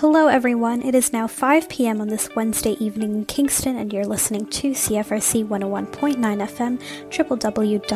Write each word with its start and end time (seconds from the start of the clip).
Hello, 0.00 0.26
everyone. 0.26 0.82
It 0.82 0.94
is 0.94 1.10
now 1.14 1.26
5 1.26 1.70
p.m. 1.70 2.02
on 2.02 2.08
this 2.08 2.28
Wednesday 2.36 2.72
evening 2.72 3.14
in 3.14 3.24
Kingston, 3.24 3.78
and 3.78 3.90
you're 3.90 4.04
listening 4.04 4.44
to 4.48 4.72
CFRC 4.72 5.48
101.9 5.48 6.16
FM, 6.18 6.78
www.cfrc.ca. 7.08 7.88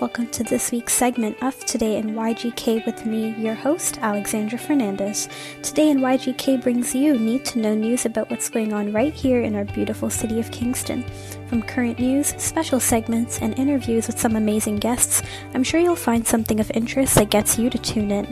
Welcome 0.00 0.26
to 0.26 0.44
this 0.44 0.70
week's 0.70 0.92
segment 0.92 1.42
of 1.42 1.58
Today 1.64 1.96
in 1.96 2.10
YGK 2.10 2.84
with 2.84 3.06
me, 3.06 3.34
your 3.38 3.54
host, 3.54 3.96
Alexandra 4.02 4.58
Fernandez. 4.58 5.30
Today 5.62 5.88
in 5.88 6.00
YGK 6.00 6.62
brings 6.62 6.94
you 6.94 7.18
need 7.18 7.46
to 7.46 7.60
know 7.60 7.74
news 7.74 8.04
about 8.04 8.28
what's 8.30 8.50
going 8.50 8.74
on 8.74 8.92
right 8.92 9.14
here 9.14 9.40
in 9.40 9.54
our 9.54 9.64
beautiful 9.64 10.10
city 10.10 10.38
of 10.38 10.50
Kingston. 10.50 11.02
From 11.46 11.62
current 11.62 11.98
news, 11.98 12.34
special 12.36 12.78
segments, 12.78 13.38
and 13.38 13.58
interviews 13.58 14.06
with 14.06 14.18
some 14.18 14.36
amazing 14.36 14.76
guests, 14.80 15.22
I'm 15.54 15.64
sure 15.64 15.80
you'll 15.80 15.96
find 15.96 16.26
something 16.26 16.60
of 16.60 16.70
interest 16.74 17.14
that 17.14 17.30
gets 17.30 17.58
you 17.58 17.70
to 17.70 17.78
tune 17.78 18.10
in. 18.10 18.26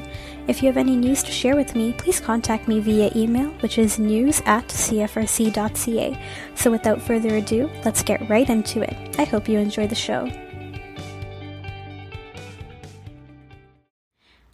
If 0.49 0.61
you 0.61 0.67
have 0.67 0.77
any 0.77 0.97
news 0.97 1.23
to 1.23 1.31
share 1.31 1.55
with 1.55 1.77
me, 1.77 1.93
please 1.93 2.19
contact 2.19 2.67
me 2.67 2.81
via 2.81 3.13
email, 3.15 3.51
which 3.61 3.79
is 3.79 4.01
news 4.01 4.43
at 4.45 4.67
cfrc.ca. 4.67 6.19
So 6.57 6.71
without 6.71 7.01
further 7.01 7.37
ado, 7.37 7.71
let's 7.85 8.03
get 8.03 8.29
right 8.29 8.49
into 8.51 8.83
it. 8.83 8.97
I 9.19 9.25
hope 9.25 9.49
you 9.49 9.59
enjoy 9.59 9.87
the 9.87 9.95
show. 9.95 10.29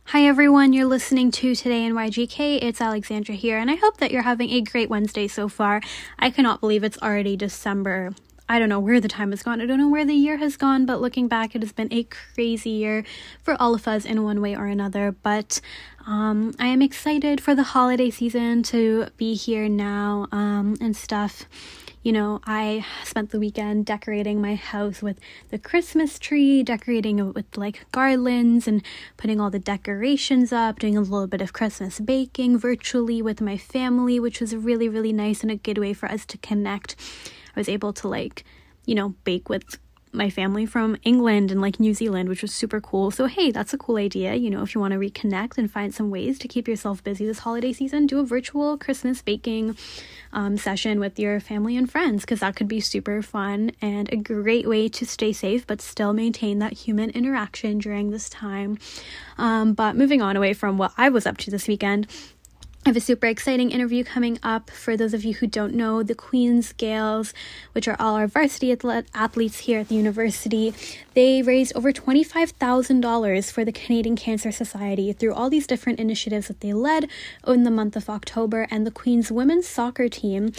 Hi 0.05 0.27
everyone, 0.27 0.73
you're 0.73 0.87
listening 0.87 1.30
to 1.33 1.55
Today 1.55 1.84
in 1.84 1.95
YGK. 1.95 2.62
It's 2.62 2.80
Alexandra 2.80 3.34
here, 3.34 3.59
and 3.59 3.70
I 3.70 3.75
hope 3.77 3.98
that 3.98 4.11
you're 4.11 4.23
having 4.23 4.50
a 4.50 4.61
great 4.61 4.89
Wednesday 4.89 5.28
so 5.28 5.48
far. 5.48 5.80
I 6.19 6.30
cannot 6.30 6.61
believe 6.61 6.84
it's 6.84 6.98
already 6.98 7.36
December. 7.36 8.12
I 8.48 8.59
don't 8.59 8.70
know 8.70 8.80
where 8.80 9.01
the 9.01 9.09
time 9.09 9.30
has 9.33 9.43
gone. 9.43 9.61
I 9.61 9.66
don't 9.66 9.79
know 9.79 9.91
where 9.91 10.07
the 10.07 10.15
year 10.15 10.38
has 10.38 10.56
gone, 10.56 10.87
but 10.87 11.02
looking 11.02 11.29
back, 11.29 11.55
it 11.55 11.62
has 11.62 11.73
been 11.73 11.93
a 11.93 12.05
crazy 12.05 12.70
year 12.70 13.05
for 13.43 13.55
all 13.61 13.75
of 13.75 13.87
us 13.87 14.06
in 14.06 14.25
one 14.25 14.41
way 14.41 14.56
or 14.56 14.66
another. 14.66 15.12
But 15.23 15.61
um, 16.06 16.55
I 16.59 16.69
am 16.69 16.80
excited 16.80 17.42
for 17.42 17.55
the 17.55 17.62
holiday 17.62 18.09
season 18.09 18.62
to 18.64 19.09
be 19.19 19.34
here 19.34 19.69
now 19.69 20.28
um, 20.33 20.77
and 20.81 20.97
stuff. 20.97 21.45
You 22.03 22.12
know, 22.12 22.41
I 22.47 22.87
spent 23.05 23.33
the 23.33 23.39
weekend 23.39 23.84
decorating 23.84 24.41
my 24.41 24.55
house 24.55 25.03
with 25.03 25.19
the 25.50 25.59
Christmas 25.59 26.19
tree, 26.19 26.62
decorating 26.62 27.19
it 27.19 27.34
with 27.34 27.59
like 27.59 27.84
garlands 27.92 28.67
and 28.67 28.83
putting 29.19 29.42
all 29.42 29.50
the 29.50 29.59
decorations 29.59 30.53
up, 30.53 30.78
doing 30.78 30.97
a 30.97 31.03
little 31.03 31.27
bit 31.27 31.42
of 31.42 31.53
Christmas 31.53 32.00
baking 32.00 32.56
virtually 32.56 33.20
with 33.20 33.42
my 33.42 33.59
family, 33.59 34.19
which 34.19 34.41
was 34.41 34.56
really, 34.56 34.89
really 34.89 35.12
nice 35.12 35.42
and 35.42 35.50
a 35.50 35.56
good 35.56 35.77
way 35.77 35.92
for 35.92 36.11
us 36.11 36.25
to 36.27 36.39
connect 36.39 36.97
I 37.59 37.61
was 37.61 37.69
able 37.69 37.92
to 37.95 38.06
like, 38.06 38.45
you 38.87 38.95
know, 38.95 39.17
bake 39.25 39.48
with 39.48 39.78
my 40.12 40.31
family 40.31 40.64
from 40.64 40.97
England 41.03 41.51
and 41.51 41.61
like 41.61 41.81
New 41.81 41.92
Zealand, 41.92 42.28
which 42.28 42.41
was 42.41 42.55
super 42.55 42.81
cool. 42.81 43.11
So, 43.11 43.27
hey, 43.27 43.50
that's 43.50 43.75
a 43.75 43.78
cool 43.78 43.97
idea. 43.97 44.34
You 44.34 44.48
know, 44.48 44.62
if 44.62 44.75
you 44.75 44.81
want 44.81 44.92
to 44.92 44.98
reconnect 44.98 45.59
and 45.59 45.70
find 45.70 45.92
some 45.92 46.09
ways 46.09 46.39
to 46.39 46.48
keep 46.48 46.69
yourself 46.69 47.03
busy 47.03 47.27
this 47.27 47.41
holiday 47.41 47.73
season, 47.73 48.06
do 48.06 48.20
a 48.20 48.25
virtual 48.25 48.78
Christmas 48.78 49.23
baking 49.23 49.77
um, 50.33 50.56
session 50.56 51.00
with 51.00 51.19
your 51.19 51.41
family 51.41 51.77
and 51.77 51.91
friends 51.91 52.23
because 52.23 52.41
that 52.41 52.55
could 52.55 52.69
be 52.69 52.81
super 52.81 53.23
fun 53.23 53.72
and 53.83 54.11
a 54.12 54.17
great 54.17 54.69
way 54.69 54.89
to 54.89 55.05
stay 55.05 55.33
safe 55.33 55.67
but 55.67 55.81
still 55.81 56.12
maintain 56.12 56.61
that 56.61 56.72
human 56.72 57.11
interaction 57.11 57.78
during 57.78 58.11
this 58.11 58.31
time. 58.31 58.78
Um, 59.37 59.72
but 59.72 59.97
moving 59.97 60.22
on 60.22 60.37
away 60.37 60.55
from 60.55 60.78
what 60.78 60.93
I 60.97 61.09
was 61.09 61.27
up 61.27 61.39
to 61.39 61.50
this 61.50 61.67
weekend, 61.67 62.06
I 62.87 62.91
have 62.91 62.97
a 62.97 63.01
super 63.01 63.27
exciting 63.27 63.71
interview 63.71 64.03
coming 64.03 64.39
up. 64.43 64.71
For 64.71 64.97
those 64.97 65.12
of 65.12 65.23
you 65.23 65.34
who 65.34 65.47
don't 65.47 65.75
know, 65.75 66.03
the 66.03 66.15
Queen's 66.15 66.73
Gaels, 66.73 67.34
which 67.73 67.87
are 67.87 67.97
all 67.98 68.15
our 68.15 68.27
varsity 68.27 68.75
athletes 69.15 69.59
here 69.59 69.81
at 69.81 69.89
the 69.89 69.95
university, 69.95 70.73
they 71.12 71.43
raised 71.43 71.77
over 71.77 71.93
$25,000 71.93 73.53
for 73.53 73.65
the 73.65 73.73
Canadian 73.73 74.17
Cancer 74.17 74.51
Society 74.51 75.12
through 75.12 75.34
all 75.34 75.51
these 75.51 75.67
different 75.67 75.99
initiatives 75.99 76.49
that 76.49 76.61
they 76.61 76.73
led 76.73 77.11
in 77.47 77.65
the 77.65 77.71
month 77.71 77.95
of 77.95 78.09
October. 78.09 78.67
And 78.71 78.87
the 78.87 78.91
Queen's 78.91 79.31
women's 79.31 79.67
soccer 79.67 80.09
team 80.09 80.53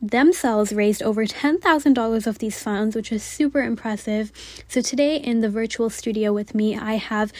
themselves 0.00 0.72
raised 0.72 1.02
over 1.02 1.24
$10,000 1.24 2.26
of 2.26 2.38
these 2.38 2.62
funds, 2.62 2.94
which 2.94 3.10
is 3.12 3.22
super 3.22 3.62
impressive. 3.62 4.32
So, 4.68 4.82
today 4.82 5.16
in 5.16 5.40
the 5.40 5.48
virtual 5.48 5.90
studio 5.90 6.32
with 6.32 6.54
me, 6.54 6.76
I 6.76 6.94
have 6.94 7.32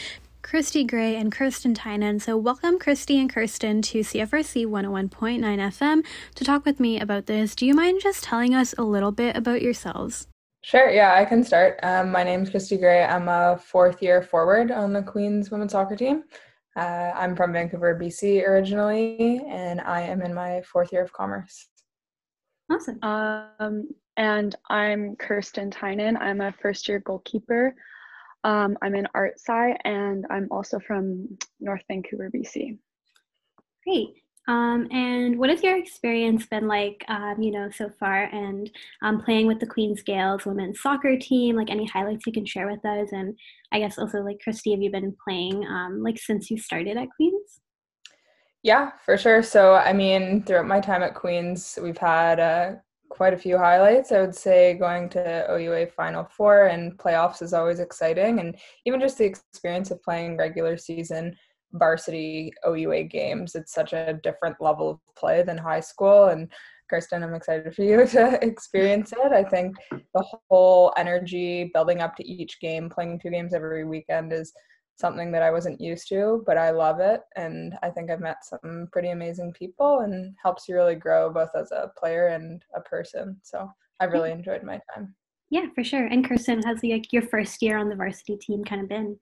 Christy 0.43 0.83
Gray 0.83 1.15
and 1.15 1.31
Kirsten 1.31 1.73
Tynan. 1.73 2.19
So, 2.19 2.37
welcome, 2.37 2.77
Christy 2.77 3.17
and 3.17 3.33
Kirsten, 3.33 3.81
to 3.83 3.99
CFRC 3.99 4.67
101.9 4.67 5.39
FM 5.39 6.05
to 6.35 6.43
talk 6.43 6.65
with 6.65 6.79
me 6.79 6.99
about 6.99 7.25
this. 7.25 7.55
Do 7.55 7.65
you 7.65 7.73
mind 7.73 8.01
just 8.03 8.25
telling 8.25 8.53
us 8.53 8.75
a 8.77 8.83
little 8.83 9.11
bit 9.11 9.37
about 9.37 9.61
yourselves? 9.61 10.27
Sure, 10.61 10.89
yeah, 10.89 11.15
I 11.15 11.25
can 11.25 11.43
start. 11.43 11.79
Um, 11.81 12.11
my 12.11 12.23
name 12.23 12.43
is 12.43 12.49
Christy 12.49 12.77
Gray. 12.77 13.03
I'm 13.03 13.29
a 13.29 13.57
fourth 13.57 14.03
year 14.03 14.21
forward 14.21 14.69
on 14.69 14.93
the 14.93 15.01
Queen's 15.01 15.49
women's 15.49 15.71
soccer 15.71 15.95
team. 15.95 16.23
Uh, 16.75 17.11
I'm 17.15 17.35
from 17.35 17.53
Vancouver, 17.53 17.97
BC 17.99 18.45
originally, 18.45 19.41
and 19.47 19.79
I 19.81 20.01
am 20.01 20.21
in 20.21 20.33
my 20.33 20.61
fourth 20.61 20.91
year 20.91 21.03
of 21.03 21.13
commerce. 21.13 21.69
Awesome. 22.69 22.99
Um, 23.01 23.87
and 24.17 24.55
I'm 24.69 25.15
Kirsten 25.15 25.71
Tynan. 25.71 26.17
I'm 26.17 26.41
a 26.41 26.51
first 26.61 26.87
year 26.87 26.99
goalkeeper. 26.99 27.75
Um, 28.43 28.77
I'm 28.81 28.95
in 28.95 29.07
Art 29.13 29.35
Sci, 29.37 29.77
and 29.85 30.25
I'm 30.29 30.47
also 30.51 30.79
from 30.79 31.37
North 31.59 31.83
Vancouver, 31.87 32.29
BC. 32.33 32.77
Great. 33.85 34.15
Um, 34.49 34.89
and 34.91 35.39
what 35.39 35.49
has 35.49 35.63
your 35.63 35.77
experience 35.77 36.45
been 36.47 36.67
like, 36.67 37.05
um, 37.07 37.41
you 37.41 37.51
know, 37.51 37.69
so 37.69 37.89
far, 37.99 38.25
and 38.25 38.69
um, 39.01 39.21
playing 39.21 39.47
with 39.47 39.59
the 39.59 39.67
Queen's 39.67 40.03
Gaels 40.03 40.45
women's 40.45 40.81
soccer 40.81 41.17
team? 41.17 41.55
Like 41.55 41.69
any 41.69 41.85
highlights 41.85 42.25
you 42.27 42.33
can 42.33 42.45
share 42.45 42.69
with 42.69 42.85
us, 42.85 43.09
and 43.13 43.37
I 43.71 43.79
guess 43.79 43.97
also 43.97 44.19
like 44.19 44.41
Christy, 44.43 44.71
have 44.71 44.81
you 44.81 44.91
been 44.91 45.15
playing 45.23 45.65
um, 45.65 46.03
like 46.03 46.19
since 46.19 46.51
you 46.51 46.57
started 46.57 46.97
at 46.97 47.07
Queen's? 47.15 47.61
Yeah, 48.63 48.91
for 49.05 49.17
sure. 49.17 49.43
So, 49.43 49.75
I 49.75 49.91
mean, 49.91 50.43
throughout 50.43 50.67
my 50.67 50.79
time 50.79 51.03
at 51.03 51.15
Queen's, 51.15 51.77
we've 51.81 51.97
had 51.97 52.39
a 52.39 52.81
quite 53.13 53.33
a 53.33 53.37
few 53.37 53.59
highlights. 53.59 54.11
I 54.11 54.21
would 54.21 54.35
say 54.35 54.73
going 54.73 55.07
to 55.09 55.45
OUA 55.47 55.87
Final 55.95 56.23
Four 56.25 56.65
and 56.65 56.97
playoffs 56.97 57.43
is 57.43 57.53
always 57.53 57.79
exciting, 57.79 58.39
and 58.39 58.57
even 58.85 58.99
just 58.99 59.19
the 59.19 59.25
experience 59.25 59.91
of 59.91 60.01
playing 60.01 60.35
regular 60.35 60.77
season 60.77 61.35
varsity 61.73 62.51
OUA 62.67 63.03
games. 63.03 63.53
It's 63.53 63.71
such 63.71 63.93
a 63.93 64.19
different 64.23 64.55
level 64.59 64.89
of 64.89 64.99
play 65.15 65.43
than 65.43 65.59
high 65.59 65.79
school, 65.79 66.25
and 66.25 66.51
Kirsten, 66.89 67.21
I'm 67.21 67.35
excited 67.35 67.75
for 67.75 67.83
you 67.83 68.07
to 68.17 68.43
experience 68.43 69.13
it. 69.13 69.31
I 69.31 69.43
think 69.43 69.75
the 69.91 70.25
whole 70.49 70.91
energy 70.97 71.69
building 71.71 72.01
up 72.01 72.15
to 72.15 72.27
each 72.27 72.59
game, 72.59 72.89
playing 72.89 73.19
two 73.19 73.29
games 73.29 73.53
every 73.53 73.85
weekend 73.85 74.33
is 74.33 74.51
something 75.03 75.33
that 75.33 75.43
I 75.43 75.51
wasn't 75.51 75.81
used 75.81 76.07
to, 76.07 76.41
but 76.45 76.57
I 76.57 76.71
love 76.71 77.01
it. 77.01 77.23
And 77.35 77.77
I 77.83 77.89
think 77.89 78.09
I've 78.09 78.21
met 78.21 78.45
some 78.45 78.87
pretty 78.93 79.09
amazing 79.09 79.51
people 79.51 79.99
and 79.99 80.33
helps 80.41 80.69
you 80.69 80.75
really 80.75 80.95
grow 80.95 81.29
both 81.29 81.49
as 81.59 81.73
a 81.73 81.91
player 81.97 82.27
and 82.27 82.63
a 82.73 82.79
person. 82.79 83.35
So 83.43 83.69
I've 83.99 84.13
really 84.13 84.31
enjoyed 84.31 84.63
my 84.63 84.79
time. 84.95 85.13
Yeah, 85.49 85.65
for 85.75 85.83
sure. 85.83 86.05
And 86.05 86.25
Kirsten, 86.25 86.63
has 86.63 86.79
like 86.83 87.11
your 87.11 87.23
first 87.23 87.61
year 87.61 87.77
on 87.77 87.89
the 87.89 87.97
varsity 87.97 88.37
team 88.37 88.63
kind 88.63 88.81
of 88.81 88.87
been? 88.87 89.19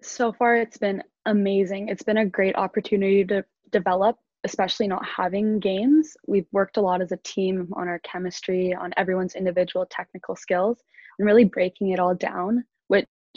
So 0.00 0.32
far, 0.32 0.54
it's 0.54 0.78
been 0.78 1.02
amazing. 1.26 1.88
It's 1.88 2.04
been 2.04 2.18
a 2.18 2.26
great 2.26 2.54
opportunity 2.54 3.24
to 3.24 3.44
develop, 3.72 4.16
especially 4.44 4.86
not 4.86 5.04
having 5.04 5.58
games. 5.58 6.16
We've 6.28 6.46
worked 6.52 6.76
a 6.76 6.80
lot 6.80 7.02
as 7.02 7.10
a 7.10 7.18
team 7.24 7.68
on 7.74 7.88
our 7.88 7.98
chemistry, 8.04 8.72
on 8.72 8.94
everyone's 8.96 9.34
individual 9.34 9.86
technical 9.90 10.36
skills, 10.36 10.78
and 11.18 11.26
really 11.26 11.44
breaking 11.44 11.90
it 11.90 11.98
all 11.98 12.14
down 12.14 12.64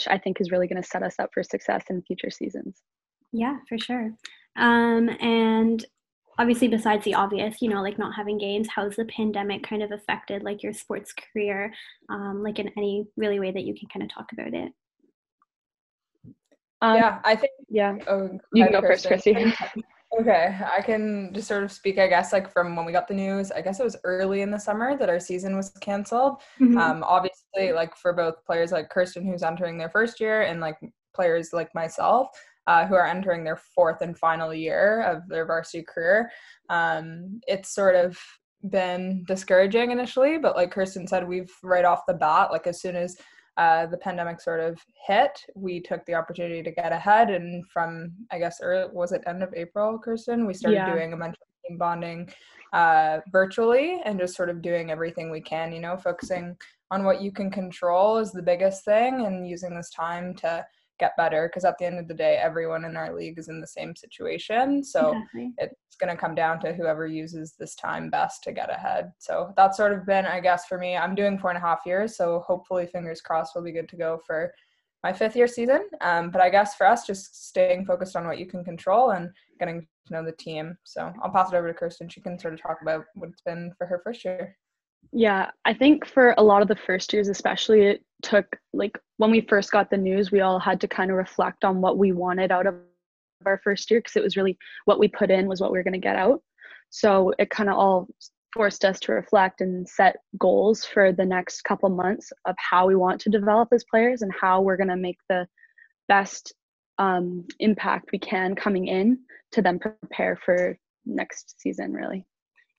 I 0.08 0.18
think 0.18 0.40
is 0.40 0.52
really 0.52 0.68
going 0.68 0.82
to 0.82 0.88
set 0.88 1.04
us 1.04 1.16
up 1.20 1.30
for 1.34 1.44
success 1.44 1.84
in 1.90 2.02
future 2.04 2.30
seasons. 2.30 2.82
Yeah, 3.32 3.58
for 3.68 3.78
sure. 3.78 4.12
Um, 4.56 5.10
and 5.20 5.84
obviously, 6.38 6.68
besides 6.68 7.04
the 7.04 7.16
obvious, 7.16 7.62
you 7.62 7.70
know, 7.70 7.82
like 7.82 7.98
not 7.98 8.16
having 8.16 8.38
games, 8.38 8.68
how's 8.74 8.96
the 8.96 9.06
pandemic 9.06 9.64
kind 9.64 9.82
of 9.82 9.92
affected 9.92 10.44
like 10.44 10.64
your 10.64 10.74
sports 10.74 11.14
career, 11.14 11.74
um, 12.10 12.44
like 12.44 12.60
in 12.60 12.70
any 12.78 13.06
really 13.18 13.40
way 13.40 13.52
that 13.52 13.64
you 13.64 13.74
can 13.74 13.90
kind 13.90 14.04
of 14.04 14.14
talk 14.14 14.28
about 14.34 14.54
it? 14.54 14.72
Um, 16.82 16.96
yeah, 16.96 17.20
I 17.24 17.36
think. 17.36 17.52
Yeah. 17.70 17.98
Oh, 18.08 18.38
you 18.54 18.64
can 18.66 18.74
go 18.74 18.82
first, 18.82 19.08
Chrissy. 19.08 19.36
Okay, 20.20 20.58
I 20.76 20.82
can 20.82 21.32
just 21.34 21.48
sort 21.48 21.64
of 21.64 21.72
speak, 21.72 22.00
I 22.00 22.08
guess, 22.08 22.34
like 22.34 22.52
from 22.52 22.76
when 22.76 22.86
we 22.86 22.92
got 22.92 23.08
the 23.08 23.14
news. 23.14 23.52
I 23.52 23.62
guess 23.62 23.80
it 23.80 23.84
was 23.84 23.98
early 24.04 24.42
in 24.42 24.50
the 24.50 24.58
summer 24.58 24.98
that 24.98 25.10
our 25.10 25.20
season 25.20 25.56
was 25.56 25.70
canceled. 25.80 26.42
Mm-hmm. 26.60 26.78
Um, 26.78 27.04
obviously, 27.04 27.72
like 27.72 27.96
for 27.96 28.14
both 28.14 28.44
players 28.46 28.72
like 28.72 28.90
Kirsten, 28.90 29.26
who's 29.26 29.44
entering 29.44 29.78
their 29.78 29.90
first 29.90 30.20
year, 30.20 30.42
and 30.42 30.60
like 30.60 30.78
players 31.14 31.54
like 31.54 31.74
myself, 31.76 32.30
uh, 32.66 32.88
who 32.88 32.96
are 32.96 33.06
entering 33.06 33.44
their 33.44 33.58
fourth 33.58 34.02
and 34.02 34.18
final 34.18 34.54
year 34.54 35.04
of 35.04 35.28
their 35.28 35.46
varsity 35.46 35.84
career, 35.84 36.32
um, 36.70 37.40
it's 37.48 37.70
sort 37.70 37.96
of 37.96 38.18
been 38.70 39.24
discouraging 39.28 39.92
initially. 39.92 40.40
But 40.40 40.56
like 40.56 40.72
Kirsten 40.72 41.08
said, 41.08 41.28
we've 41.28 41.52
right 41.62 41.86
off 41.86 42.08
the 42.08 42.16
bat, 42.16 42.52
like 42.52 42.66
as 42.66 42.82
soon 42.82 42.96
as 42.96 43.18
uh, 43.58 43.88
the 43.88 43.98
pandemic 43.98 44.40
sort 44.40 44.60
of 44.60 44.80
hit, 45.08 45.40
we 45.56 45.80
took 45.80 46.06
the 46.06 46.14
opportunity 46.14 46.62
to 46.62 46.72
get 46.72 46.92
ahead. 46.92 47.30
And 47.32 47.68
from, 47.68 48.14
I 48.32 48.38
guess, 48.38 48.60
early, 48.62 48.90
was 48.94 49.12
it 49.12 49.24
end 49.26 49.42
of 49.42 49.54
April, 49.56 49.98
Kirsten? 49.98 50.46
We 50.46 50.54
started 50.54 50.78
yeah. 50.78 50.94
doing 50.94 51.14
a 51.14 51.18
bunch 51.18 51.36
of 51.42 51.68
team 51.68 51.78
bonding 51.78 52.30
uh, 52.74 53.20
virtually 53.32 54.00
and 54.06 54.20
just 54.20 54.36
sort 54.36 54.50
of 54.50 54.62
doing 54.62 54.92
everything 54.92 55.32
we 55.32 55.42
can, 55.42 55.72
you 55.72 55.80
know, 55.80 55.98
focusing 55.98 56.56
on 56.92 57.04
what 57.04 57.22
you 57.22 57.32
can 57.32 57.50
control 57.50 58.18
is 58.18 58.32
the 58.32 58.42
biggest 58.42 58.86
thing 58.86 59.26
and 59.26 59.48
using 59.48 59.76
this 59.76 59.90
time 59.90 60.34
to 60.36 60.66
get 61.00 61.16
better 61.18 61.48
because 61.48 61.66
at 61.66 61.78
the 61.78 61.86
end 61.86 62.00
of 62.00 62.08
the 62.08 62.14
day 62.14 62.38
everyone 62.38 62.86
in 62.86 62.98
our 62.98 63.14
league 63.14 63.38
is 63.38 63.50
in 63.50 63.62
the 63.62 63.68
same 63.68 63.96
situation. 63.96 64.84
So 64.84 65.12
exactly. 65.12 65.54
it's 65.58 65.96
going 66.00 66.16
to 66.16 66.20
come 66.20 66.36
down 66.36 66.60
to 66.62 66.74
whoever 66.74 67.08
uses 67.08 67.56
this 67.58 67.76
time 67.76 68.10
best 68.10 68.44
to 68.44 68.52
get 68.52 68.72
ahead. 68.72 69.12
So 69.18 69.54
that's 69.56 69.78
sort 69.78 69.94
of 69.94 70.06
been 70.06 70.26
i 70.26 70.40
guess 70.40 70.66
for 70.66 70.78
me 70.78 70.96
i'm 70.96 71.16
doing 71.16 71.38
four 71.38 71.52
and 71.52 71.58
a 71.58 71.62
half 71.62 71.80
years 71.86 72.16
so 72.16 72.44
hopefully 72.48 72.88
fingers 72.88 73.22
crossed 73.22 73.54
we'll 73.54 73.64
be 73.64 73.72
good 73.72 73.90
to 73.90 73.96
go 73.96 74.20
for 74.26 74.54
my 75.04 75.14
fifth 75.14 75.36
year 75.36 75.48
season. 75.48 75.88
Um, 76.02 76.32
but 76.32 76.42
i 76.42 76.50
guess 76.50 76.76
for 76.76 76.88
us 76.88 77.06
just 77.06 77.48
staying 77.48 77.86
focused 77.86 78.16
on 78.16 78.26
what 78.26 78.40
you 78.40 78.46
can 78.46 78.64
control 78.64 79.12
and 79.12 79.30
getting 79.60 79.82
to 80.08 80.14
know 80.14 80.24
the 80.24 80.32
team. 80.34 80.78
So 80.84 81.14
i'll 81.24 81.32
pass 81.32 81.52
it 81.52 81.56
over 81.56 81.68
to 81.68 81.74
kirsten. 81.74 82.10
She 82.10 82.22
can 82.22 82.40
sort 82.40 82.54
of 82.54 82.62
talk 82.62 82.78
about 82.82 83.06
what 83.16 83.30
it's 83.30 83.42
been 83.42 83.72
for 83.78 83.86
her 83.88 84.02
first 84.04 84.26
year 84.26 84.56
yeah, 85.12 85.52
I 85.66 85.74
think 85.74 86.06
for 86.06 86.34
a 86.38 86.44
lot 86.44 86.62
of 86.62 86.68
the 86.68 86.76
first 86.76 87.14
years, 87.14 87.30
especially, 87.30 87.84
it 87.84 88.04
took 88.22 88.58
like 88.74 88.98
when 89.18 89.32
we 89.32 89.42
first 89.42 89.72
got 89.72 89.90
the 89.90 89.98
news, 89.98 90.32
we 90.32 90.42
all 90.42 90.60
had 90.60 90.82
to 90.82 90.88
kind 90.88 91.12
of 91.12 91.18
reflect 91.18 91.64
on 91.64 91.82
what 91.82 91.98
we 91.98 92.12
wanted 92.12 92.52
out 92.52 92.68
of 92.68 92.76
our 93.46 93.60
first 93.64 93.90
year 93.90 94.00
because 94.00 94.16
it 94.16 94.24
was 94.24 94.36
really 94.36 94.58
what 94.86 95.00
we 95.00 95.08
put 95.08 95.32
in 95.32 95.48
was 95.48 95.62
what 95.62 95.72
we 95.72 95.78
were 95.78 95.84
going 95.84 95.94
to 95.94 96.00
get 96.00 96.16
out. 96.16 96.42
So 96.90 97.34
it 97.38 97.50
kind 97.50 97.70
of 97.70 97.78
all 97.78 98.08
forced 98.54 98.86
us 98.86 99.00
to 99.02 99.12
reflect 99.12 99.62
and 99.62 99.88
set 99.88 100.18
goals 100.40 100.84
for 100.86 101.12
the 101.12 101.26
next 101.26 101.62
couple 101.64 101.90
months 101.90 102.32
of 102.46 102.56
how 102.58 102.88
we 102.88 102.96
want 102.96 103.22
to 103.22 103.30
develop 103.30 103.70
as 103.72 103.84
players 103.90 104.22
and 104.22 104.32
how 104.40 104.62
we're 104.62 104.78
going 104.78 104.88
to 104.88 104.96
make 104.96 105.20
the 105.30 105.48
best 106.08 106.54
um, 106.98 107.46
impact 107.60 108.10
we 108.12 108.20
can 108.20 108.56
coming 108.56 108.88
in 108.88 109.20
to 109.52 109.62
then 109.62 109.80
prepare 109.80 110.38
for 110.44 110.78
next 111.06 111.60
season, 111.60 111.94
really. 111.94 112.26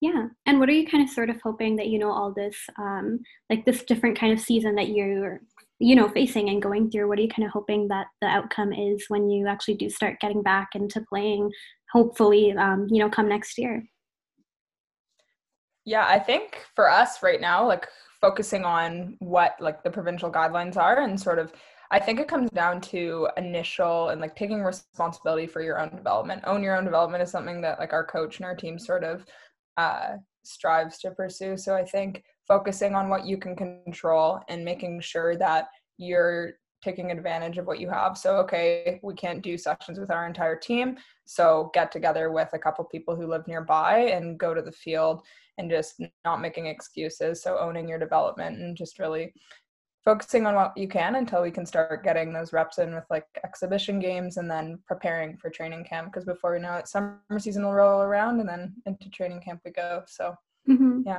Yeah. 0.01 0.27
And 0.47 0.61
what 0.61 0.69
are 0.69 0.73
you 0.73 0.87
kind 0.87 1.03
of 1.03 1.11
sort 1.11 1.29
of 1.29 1.41
hoping 1.43 1.77
that, 1.77 1.89
you 1.89 1.99
know, 1.99 2.13
all 2.13 2.33
this, 2.33 2.57
um, 2.79 3.21
like 3.51 3.65
this 3.65 3.83
different 3.83 4.19
kind 4.19 4.33
of 4.33 4.41
season 4.41 4.77
that 4.77 4.91
you're, 4.91 5.41
you 5.81 5.97
know, 5.97 6.09
facing 6.09 6.49
and 6.49 6.63
going 6.63 6.91
through, 6.91 7.09
what 7.09 7.19
are 7.19 7.23
you 7.23 7.29
kind 7.29 7.47
of 7.47 7.53
hoping 7.53 7.89
that 7.89 8.07
the 8.21 8.29
outcome 8.29 8.73
is 8.73 9.05
when 9.09 9.29
you 9.29 9.49
actually 9.49 9.75
do 9.75 9.91
start 9.91 10.21
getting 10.21 10.43
back 10.43 10.69
into 10.75 11.05
playing, 11.09 11.51
hopefully, 11.93 12.53
um, 12.53 12.87
you 12.91 13.01
know, 13.01 13.11
come 13.11 13.29
next 13.29 13.59
year? 13.59 13.85
Yeah, 15.85 16.07
I 16.07 16.19
think 16.19 16.65
for 16.77 16.89
us 16.89 17.23
right 17.23 17.41
now, 17.41 17.67
like 17.67 17.89
focusing 18.21 18.65
on 18.65 19.17
what 19.21 19.57
like 19.61 19.83
the 19.83 19.91
provincial 19.91 20.31
guidelines 20.31 20.77
are 20.77 21.03
and 21.03 21.19
sort 21.19 21.39
of 21.39 21.53
I 21.91 21.99
think 21.99 22.21
it 22.21 22.29
comes 22.29 22.51
down 22.51 22.83
to 22.83 23.29
initial 23.39 24.11
and 24.11 24.21
like 24.21 24.37
taking 24.37 24.63
responsibility 24.63 25.47
for 25.47 25.63
your 25.63 25.81
own 25.81 25.89
development. 25.89 26.43
Own 26.45 26.63
your 26.63 26.77
own 26.77 26.85
development 26.85 27.23
is 27.23 27.31
something 27.31 27.63
that 27.63 27.79
like 27.79 27.95
our 27.95 28.05
coach 28.05 28.37
and 28.37 28.45
our 28.45 28.55
team 28.55 28.79
sort 28.79 29.05
of 29.05 29.25
uh, 29.79 30.17
strives 30.45 30.99
to 30.99 31.13
pursue. 31.13 31.57
So 31.57 31.75
I 31.75 31.85
think 31.85 32.25
focusing 32.47 32.95
on 32.95 33.09
what 33.09 33.27
you 33.27 33.39
can 33.39 33.57
control 33.57 34.41
and 34.49 34.65
making 34.65 35.01
sure 35.01 35.37
that 35.37 35.69
you're 35.97 36.53
taking 36.83 37.11
advantage 37.11 37.59
of 37.59 37.67
what 37.67 37.81
you 37.81 37.89
have. 37.91 38.17
So, 38.17 38.37
okay, 38.39 39.01
we 39.03 39.15
can't 39.15 39.43
do 39.43 39.59
sessions 39.59 39.99
with 39.99 40.11
our 40.11 40.27
entire 40.27 40.57
team. 40.57 40.97
So, 41.27 41.71
get 41.75 41.91
together 41.91 42.31
with 42.31 42.49
a 42.53 42.59
couple 42.59 42.85
people 42.85 43.17
who 43.17 43.27
live 43.27 43.47
nearby 43.49 43.99
and 44.13 44.39
go 44.39 44.55
to 44.55 44.63
the 44.63 44.73
field 44.73 45.23
and 45.59 45.69
just 45.69 46.01
not 46.25 46.41
making 46.41 46.67
excuses. 46.67 47.43
So, 47.43 47.59
owning 47.59 47.89
your 47.89 47.99
development 47.99 48.61
and 48.61 48.77
just 48.77 49.01
really 49.01 49.35
focusing 50.05 50.47
on 50.47 50.55
what 50.55 50.77
you 50.77 50.89
can 50.89 51.17
until 51.17 51.43
we 51.43 51.51
can 51.51 51.67
start 51.67 52.05
getting 52.05 52.33
those 52.33 52.53
reps 52.53 52.79
in 52.79 52.95
with 52.95 53.05
like 53.11 53.27
exhibition 53.45 53.99
games 53.99 54.37
and 54.37 54.51
then 54.51 54.79
preparing 54.87 55.37
for 55.37 55.51
training 55.51 55.85
camp 55.85 56.13
because 56.13 56.25
before 56.25 56.55
we 56.55 56.61
know 56.61 56.75
it 56.75 56.89
summer 56.89 57.21
season 57.39 57.65
will 57.65 57.75
roll 57.75 58.01
around 58.01 58.41
and 58.41 58.49
then 58.49 58.75
into 58.87 59.11
training 59.11 59.41
camp 59.41 59.61
we 59.65 59.71
go. 59.71 60.03
So 60.07 60.35
mm-hmm. 60.69 61.03
yeah. 61.05 61.19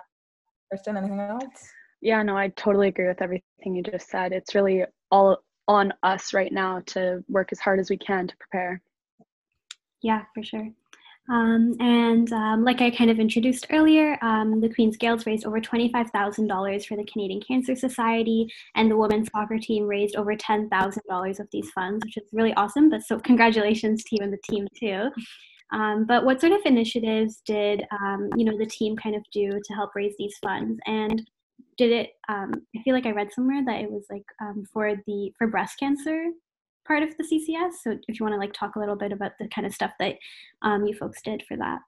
Kristen 0.69 0.97
anything 0.97 1.19
else? 1.19 1.69
Yeah 2.01 2.23
no 2.23 2.37
i 2.37 2.47
totally 2.49 2.87
agree 2.87 3.07
with 3.07 3.21
everything 3.21 3.75
you 3.75 3.83
just 3.83 4.09
said. 4.09 4.31
It's 4.31 4.55
really 4.55 4.85
all 5.11 5.37
on 5.67 5.93
us 6.03 6.33
right 6.33 6.51
now 6.51 6.81
to 6.87 7.23
work 7.27 7.49
as 7.51 7.59
hard 7.59 7.79
as 7.79 7.89
we 7.89 7.97
can 7.97 8.27
to 8.27 8.37
prepare. 8.37 8.81
Yeah 10.01 10.23
for 10.33 10.43
sure 10.43 10.69
um, 11.29 11.75
and 11.79 12.31
um, 12.33 12.63
like 12.63 12.81
I 12.81 12.89
kind 12.89 13.11
of 13.11 13.19
introduced 13.19 13.67
earlier, 13.69 14.17
um, 14.21 14.59
the 14.59 14.73
Queen's 14.73 14.97
Gaels 14.97 15.25
raised 15.25 15.45
over 15.45 15.61
$25,000 15.61 16.85
for 16.85 16.97
the 16.97 17.05
Canadian 17.05 17.41
Cancer 17.41 17.75
Society, 17.75 18.51
and 18.75 18.89
the 18.89 18.97
women's 18.97 19.29
soccer 19.31 19.59
team 19.59 19.85
raised 19.85 20.15
over 20.15 20.35
$10,000 20.35 21.39
of 21.39 21.47
these 21.51 21.69
funds, 21.71 22.03
which 22.03 22.17
is 22.17 22.29
really 22.33 22.53
awesome. 22.55 22.89
But 22.89 23.03
so, 23.03 23.19
congratulations 23.19 24.03
to 24.05 24.15
you 24.15 24.23
and 24.23 24.33
the 24.33 24.39
team 24.49 24.67
too. 24.79 25.09
Um, 25.71 26.05
but 26.05 26.25
what 26.25 26.41
sort 26.41 26.53
of 26.53 26.61
initiatives 26.65 27.41
did 27.45 27.83
um, 27.91 28.29
you 28.35 28.43
know 28.43 28.57
the 28.57 28.65
team 28.65 28.97
kind 28.97 29.15
of 29.15 29.23
do 29.31 29.61
to 29.63 29.73
help 29.73 29.91
raise 29.95 30.15
these 30.17 30.35
funds? 30.43 30.79
And 30.87 31.29
did 31.77 31.91
it? 31.91 32.09
Um, 32.27 32.53
I 32.75 32.81
feel 32.81 32.95
like 32.95 33.05
I 33.05 33.11
read 33.11 33.31
somewhere 33.33 33.63
that 33.65 33.81
it 33.81 33.91
was 33.91 34.05
like 34.09 34.25
for 34.73 34.95
the 35.05 35.31
for 35.37 35.47
breast 35.47 35.77
cancer 35.79 36.25
part 36.89 37.03
of 37.03 37.15
the 37.17 37.23
CCS. 37.23 37.73
So 37.83 37.91
if 38.07 38.19
you 38.19 38.25
want 38.25 38.33
to 38.33 38.39
like 38.39 38.53
talk 38.53 38.75
a 38.75 38.79
little 38.79 38.95
bit 38.95 39.11
about 39.11 39.33
the 39.39 39.47
kind 39.49 39.67
of 39.67 39.73
stuff 39.73 39.91
that 39.99 40.15
um, 40.63 40.85
you 40.85 40.95
folks 40.95 41.21
did 41.21 41.43
for 41.47 41.55
that. 41.57 41.79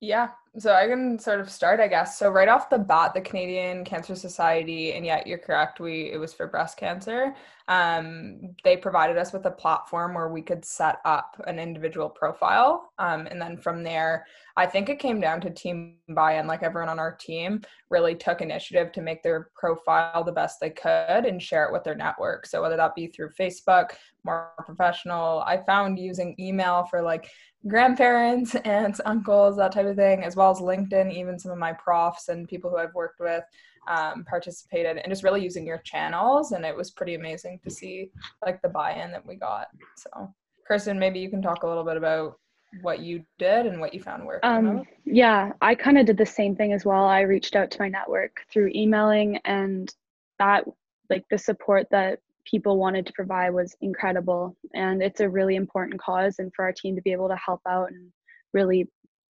Yeah, 0.00 0.28
so 0.56 0.72
I 0.72 0.86
can 0.86 1.18
sort 1.18 1.40
of 1.40 1.50
start, 1.50 1.80
I 1.80 1.88
guess. 1.88 2.18
So 2.18 2.30
right 2.30 2.48
off 2.48 2.70
the 2.70 2.78
bat, 2.78 3.12
the 3.12 3.20
Canadian 3.20 3.84
Cancer 3.84 4.14
Society, 4.14 4.92
and 4.92 5.04
yet 5.04 5.26
you're 5.26 5.38
correct, 5.38 5.80
we 5.80 6.12
it 6.12 6.16
was 6.16 6.32
for 6.32 6.46
breast 6.46 6.76
cancer. 6.76 7.34
Um, 7.66 8.54
they 8.62 8.76
provided 8.76 9.16
us 9.16 9.32
with 9.32 9.46
a 9.46 9.50
platform 9.50 10.14
where 10.14 10.28
we 10.28 10.42
could 10.42 10.64
set 10.64 10.98
up 11.04 11.42
an 11.46 11.58
individual 11.58 12.08
profile, 12.08 12.92
um, 12.98 13.26
and 13.26 13.40
then 13.40 13.56
from 13.56 13.82
there, 13.82 14.26
I 14.56 14.66
think 14.66 14.88
it 14.88 15.00
came 15.00 15.20
down 15.20 15.40
to 15.40 15.50
team 15.50 15.96
buy-in. 16.08 16.46
Like 16.46 16.62
everyone 16.62 16.90
on 16.90 17.00
our 17.00 17.16
team 17.16 17.62
really 17.90 18.14
took 18.14 18.40
initiative 18.40 18.92
to 18.92 19.02
make 19.02 19.22
their 19.22 19.50
profile 19.56 20.22
the 20.22 20.30
best 20.30 20.60
they 20.60 20.70
could 20.70 21.24
and 21.24 21.42
share 21.42 21.64
it 21.64 21.72
with 21.72 21.82
their 21.82 21.96
network. 21.96 22.46
So 22.46 22.62
whether 22.62 22.76
that 22.76 22.94
be 22.94 23.08
through 23.08 23.30
Facebook, 23.30 23.90
more 24.24 24.52
professional, 24.64 25.42
I 25.46 25.58
found 25.66 25.98
using 25.98 26.36
email 26.38 26.84
for 26.84 27.02
like 27.02 27.28
grandparents, 27.66 28.54
aunts, 28.64 29.00
uncles, 29.04 29.56
that 29.56 29.72
type 29.72 29.86
of 29.86 29.96
thing, 29.96 30.22
as 30.22 30.36
well 30.36 30.43
LinkedIn, 30.52 31.12
even 31.12 31.38
some 31.38 31.52
of 31.52 31.58
my 31.58 31.72
profs 31.72 32.28
and 32.28 32.48
people 32.48 32.70
who 32.70 32.76
I've 32.76 32.94
worked 32.94 33.20
with 33.20 33.44
um, 33.88 34.24
participated 34.24 34.96
and 34.96 35.10
just 35.10 35.22
really 35.22 35.42
using 35.42 35.66
your 35.66 35.78
channels. 35.78 36.52
And 36.52 36.64
it 36.64 36.76
was 36.76 36.90
pretty 36.90 37.14
amazing 37.14 37.60
to 37.64 37.70
see 37.70 38.10
like 38.44 38.60
the 38.62 38.68
buy-in 38.68 39.10
that 39.12 39.26
we 39.26 39.36
got. 39.36 39.68
So 39.96 40.32
Kirsten, 40.66 40.98
maybe 40.98 41.18
you 41.18 41.30
can 41.30 41.42
talk 41.42 41.62
a 41.62 41.66
little 41.66 41.84
bit 41.84 41.96
about 41.96 42.38
what 42.82 43.00
you 43.00 43.24
did 43.38 43.66
and 43.66 43.80
what 43.80 43.94
you 43.94 44.00
found 44.00 44.26
worked. 44.26 44.44
Um, 44.44 44.84
yeah, 45.04 45.52
I 45.60 45.74
kind 45.74 45.98
of 45.98 46.06
did 46.06 46.16
the 46.16 46.26
same 46.26 46.56
thing 46.56 46.72
as 46.72 46.84
well. 46.84 47.04
I 47.04 47.20
reached 47.20 47.54
out 47.54 47.70
to 47.72 47.80
my 47.80 47.88
network 47.88 48.38
through 48.52 48.72
emailing 48.74 49.38
and 49.44 49.92
that 50.38 50.64
like 51.10 51.24
the 51.30 51.38
support 51.38 51.86
that 51.90 52.18
people 52.44 52.78
wanted 52.78 53.06
to 53.06 53.12
provide 53.12 53.50
was 53.50 53.76
incredible 53.80 54.56
and 54.74 55.02
it's 55.02 55.20
a 55.20 55.28
really 55.28 55.56
important 55.56 56.00
cause 56.00 56.36
and 56.38 56.52
for 56.54 56.64
our 56.64 56.72
team 56.72 56.94
to 56.94 57.02
be 57.02 57.12
able 57.12 57.28
to 57.28 57.36
help 57.36 57.60
out 57.66 57.90
and 57.90 58.10
really 58.52 58.88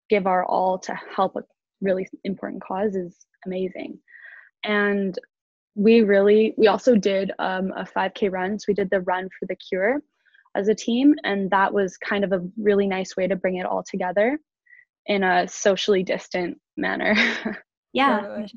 give 0.09 0.27
our 0.27 0.45
all 0.45 0.77
to 0.79 0.97
help 1.15 1.35
a 1.35 1.43
really 1.81 2.07
important 2.23 2.63
cause 2.63 2.95
is 2.95 3.25
amazing. 3.45 3.99
And 4.63 5.17
we 5.75 6.01
really 6.01 6.53
we 6.57 6.67
also 6.67 6.95
did 6.95 7.31
um, 7.39 7.71
a 7.75 7.83
5k 7.83 8.31
run 8.31 8.59
so 8.59 8.65
we 8.67 8.73
did 8.75 8.89
the 8.91 9.01
run 9.01 9.27
for 9.39 9.47
the 9.47 9.55
cure 9.55 10.01
as 10.55 10.67
a 10.67 10.75
team 10.75 11.15
and 11.23 11.49
that 11.49 11.73
was 11.73 11.97
kind 11.97 12.23
of 12.23 12.31
a 12.31 12.45
really 12.57 12.85
nice 12.85 13.17
way 13.17 13.25
to 13.25 13.35
bring 13.35 13.55
it 13.55 13.65
all 13.65 13.83
together 13.89 14.37
in 15.07 15.23
a 15.23 15.47
socially 15.47 16.03
distant 16.03 16.59
manner. 16.77 17.15
Yeah. 17.95 18.47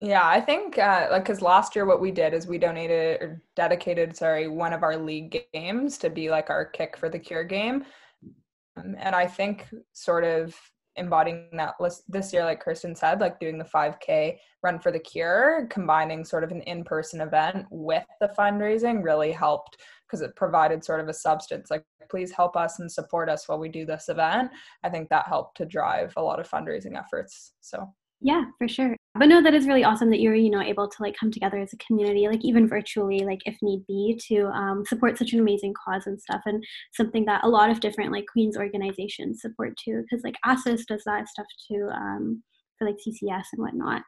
Yeah, 0.00 0.28
I 0.28 0.40
think 0.40 0.78
uh, 0.78 1.08
like 1.10 1.24
because 1.24 1.42
last 1.42 1.74
year 1.74 1.84
what 1.84 2.00
we 2.00 2.12
did 2.12 2.32
is 2.32 2.46
we 2.46 2.58
donated 2.58 3.20
or 3.20 3.42
dedicated, 3.56 4.16
sorry, 4.16 4.46
one 4.46 4.72
of 4.72 4.84
our 4.84 4.96
league 4.96 5.44
games 5.52 5.98
to 5.98 6.10
be 6.10 6.30
like 6.30 6.50
our 6.50 6.64
kick 6.64 6.96
for 6.96 7.08
the 7.08 7.18
cure 7.18 7.42
game, 7.42 7.84
Um, 8.78 8.96
and 8.98 9.14
I 9.14 9.26
think 9.26 9.66
sort 9.92 10.24
of 10.24 10.54
embodying 10.96 11.48
that 11.52 11.74
list 11.80 12.02
this 12.08 12.32
year, 12.32 12.44
like 12.44 12.60
Kirsten 12.60 12.94
said, 12.94 13.20
like 13.20 13.38
doing 13.38 13.58
the 13.58 13.64
5K 13.64 14.36
run 14.62 14.80
for 14.80 14.90
the 14.90 14.98
cure, 14.98 15.66
combining 15.70 16.24
sort 16.24 16.44
of 16.44 16.50
an 16.50 16.62
in-person 16.62 17.20
event 17.20 17.66
with 17.70 18.04
the 18.20 18.32
fundraising 18.38 19.02
really 19.04 19.30
helped 19.30 19.76
because 20.06 20.20
it 20.22 20.34
provided 20.34 20.82
sort 20.82 21.00
of 21.00 21.08
a 21.08 21.12
substance 21.12 21.70
like 21.70 21.84
please 22.10 22.32
help 22.32 22.56
us 22.56 22.78
and 22.78 22.90
support 22.90 23.28
us 23.28 23.48
while 23.48 23.58
we 23.58 23.68
do 23.68 23.84
this 23.84 24.08
event. 24.08 24.50
I 24.82 24.88
think 24.88 25.08
that 25.10 25.28
helped 25.28 25.56
to 25.58 25.66
drive 25.66 26.12
a 26.16 26.22
lot 26.22 26.40
of 26.40 26.48
fundraising 26.50 26.98
efforts. 26.98 27.52
So 27.60 27.86
yeah, 28.20 28.44
for 28.58 28.66
sure. 28.66 28.96
But 29.18 29.28
no, 29.28 29.42
that 29.42 29.54
is 29.54 29.66
really 29.66 29.84
awesome 29.84 30.10
that 30.10 30.20
you're, 30.20 30.34
you 30.34 30.50
know, 30.50 30.60
able 30.60 30.88
to 30.88 31.02
like 31.02 31.16
come 31.18 31.30
together 31.30 31.58
as 31.58 31.72
a 31.72 31.78
community, 31.78 32.28
like 32.28 32.44
even 32.44 32.68
virtually, 32.68 33.20
like 33.20 33.40
if 33.44 33.56
need 33.62 33.84
be, 33.86 34.18
to 34.28 34.46
um, 34.48 34.84
support 34.86 35.18
such 35.18 35.32
an 35.32 35.40
amazing 35.40 35.74
cause 35.74 36.06
and 36.06 36.20
stuff, 36.20 36.42
and 36.46 36.64
something 36.92 37.24
that 37.26 37.44
a 37.44 37.48
lot 37.48 37.70
of 37.70 37.80
different 37.80 38.12
like 38.12 38.24
Queens 38.30 38.56
organizations 38.56 39.42
support 39.42 39.74
too, 39.82 40.02
because 40.02 40.24
like 40.24 40.36
ASUS 40.46 40.86
does 40.86 41.02
that 41.04 41.28
stuff 41.28 41.46
too 41.70 41.88
um, 41.92 42.42
for 42.78 42.86
like 42.86 42.96
CCS 42.96 43.44
and 43.52 43.62
whatnot. 43.62 44.02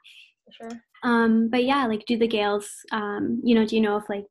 Sure. 0.53 0.71
Um, 1.03 1.49
but 1.49 1.65
yeah, 1.65 1.87
like 1.87 2.05
do 2.07 2.19
the 2.19 2.29
Gaels, 2.29 2.69
um, 2.93 3.41
you 3.45 3.55
know, 3.55 3.65
do 3.65 3.77
you 3.77 3.83
know 3.83 3.97
if 3.97 4.09
like 4.09 4.27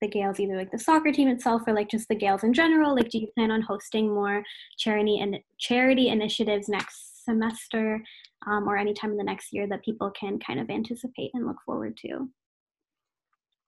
the 0.00 0.08
Gaels, 0.08 0.38
either 0.38 0.56
like 0.56 0.70
the 0.70 0.78
soccer 0.78 1.12
team 1.12 1.28
itself 1.28 1.62
or 1.66 1.72
like 1.72 1.90
just 1.90 2.08
the 2.08 2.14
Gaels 2.14 2.44
in 2.44 2.52
general, 2.52 2.94
like 2.94 3.10
do 3.10 3.18
you 3.18 3.28
plan 3.34 3.50
on 3.50 3.62
hosting 3.62 4.12
more 4.12 4.42
charity 4.78 5.18
and 5.18 5.38
charity 5.58 6.08
initiatives 6.08 6.68
next 6.68 7.24
semester 7.24 8.02
um, 8.46 8.68
or 8.68 8.76
anytime 8.76 9.10
in 9.10 9.16
the 9.16 9.24
next 9.24 9.52
year 9.52 9.66
that 9.68 9.84
people 9.84 10.10
can 10.10 10.38
kind 10.38 10.60
of 10.60 10.70
anticipate 10.70 11.30
and 11.34 11.46
look 11.46 11.56
forward 11.64 11.96
to? 11.98 12.28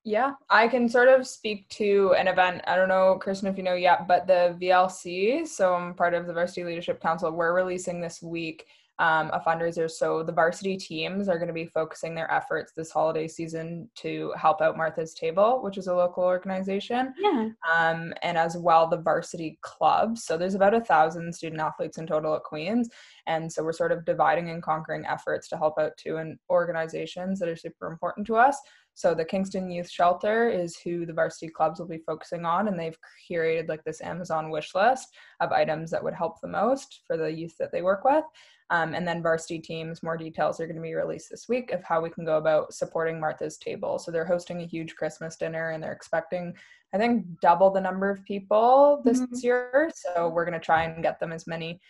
Yeah, 0.05 0.33
I 0.49 0.69
can 0.69 0.89
sort 0.89 1.09
of 1.09 1.27
speak 1.27 1.69
to 1.71 2.15
an 2.17 2.29
event. 2.29 2.63
I 2.67 2.77
don't 2.77 2.89
know, 2.89 3.19
Kristen, 3.21 3.49
if 3.49 3.59
you 3.59 3.63
know 3.63 3.75
yet, 3.75 4.09
but 4.09 4.27
the 4.27 4.57
VLC, 4.61 5.47
so 5.47 5.75
I'm 5.75 5.95
part 5.95 6.15
of 6.15 6.27
the 6.27 6.33
Varsity 6.33 6.65
Leadership 6.65 7.01
Council, 7.01 7.31
we're 7.31 7.55
releasing 7.55 8.01
this 8.01 8.23
week 8.23 8.67
um, 8.99 9.31
a 9.33 9.41
fundraiser. 9.41 9.91
So 9.91 10.23
the 10.23 10.33
varsity 10.33 10.77
teams 10.77 11.29
are 11.29 11.39
going 11.39 11.49
to 11.49 11.55
be 11.55 11.67
focusing 11.67 12.15
their 12.15 12.31
efforts 12.33 12.73
this 12.77 12.91
holiday 12.91 13.29
season 13.29 13.89
to 13.97 14.33
help 14.37 14.61
out 14.61 14.77
Martha's 14.77 15.15
Table, 15.15 15.61
which 15.63 15.79
is 15.79 15.87
a 15.87 15.95
local 15.95 16.25
organization. 16.25 17.15
Yeah. 17.19 17.51
Um, 17.77 18.13
and 18.23 18.37
as 18.37 18.57
well 18.57 18.89
the 18.89 18.97
varsity 18.97 19.59
clubs. 19.63 20.25
So 20.25 20.37
there's 20.37 20.57
about 20.57 20.75
a 20.75 20.81
thousand 20.81 21.33
student 21.33 21.61
athletes 21.61 21.99
in 21.99 22.07
total 22.07 22.35
at 22.35 22.43
Queens. 22.43 22.89
And 23.27 23.53
so 23.53 23.63
we're 23.63 23.73
sort 23.73 23.93
of 23.93 24.05
dividing 24.05 24.51
and 24.51 24.63
conquering 24.63 25.05
efforts 25.07 25.49
to 25.49 25.57
help 25.57 25.79
out 25.79 25.93
two 25.97 26.17
and 26.17 26.39
organizations 26.51 27.39
that 27.39 27.49
are 27.49 27.57
super 27.57 27.87
important 27.87 28.27
to 28.29 28.37
us. 28.37 28.59
So 28.95 29.15
the 29.15 29.25
Kingston 29.25 29.71
Youth 29.71 29.89
Shelter 29.89 30.49
is 30.49 30.77
who 30.77 31.07
the 31.07 31.13
varsity 31.13 31.53
clubs 31.53 31.79
will 31.79 31.87
be 31.87 32.03
focusing 32.05 32.45
on, 32.45 32.67
and 32.67 32.77
they've 32.77 32.99
curated 33.31 33.69
like 33.69 33.85
this 33.85 34.01
Amazon 34.01 34.51
wish 34.51 34.75
list 34.75 35.07
of 35.39 35.53
items 35.53 35.93
that 35.93 36.03
would 36.03 36.15
help 36.15 36.41
the 36.41 36.49
most 36.49 37.03
for 37.07 37.17
the 37.17 37.31
youth 37.31 37.55
that 37.61 37.71
they 37.71 37.81
work 37.81 38.03
with. 38.03 38.25
Um, 38.71 38.95
and 38.95 39.09
then 39.09 39.23
varsity 39.23 39.59
teams, 39.59 40.03
more 40.03 40.17
details 40.17 40.61
are 40.61 40.67
going 40.67 40.77
to 40.77 40.83
be 40.83 40.95
released 40.95 41.31
this 41.31 41.49
week 41.49 41.73
of 41.73 41.83
how 41.83 42.03
we 42.03 42.11
can 42.11 42.25
go 42.25 42.37
about 42.37 42.75
supporting 42.75 43.19
Martha's 43.19 43.57
Table. 43.57 43.99
So 43.99 44.11
they're 44.11 44.27
hosting 44.27 44.61
a 44.61 44.67
huge 44.67 44.95
Christmas 44.95 45.37
dinner 45.37 45.71
and 45.71 45.83
they're 45.83 45.93
expecting, 45.93 46.55
I 46.95 46.99
think, 46.99 47.27
double 47.41 47.71
the 47.71 47.81
number 47.81 48.11
of 48.11 48.25
people 48.25 49.03
this 49.05 49.21
mm-hmm. 49.21 49.35
year. 49.43 49.91
So 49.95 50.29
we're 50.29 50.45
going 50.45 50.59
to 50.59 50.65
try 50.65 50.85
and 50.85 51.03
get 51.03 51.21
them 51.21 51.33
as 51.33 51.47
many 51.47 51.81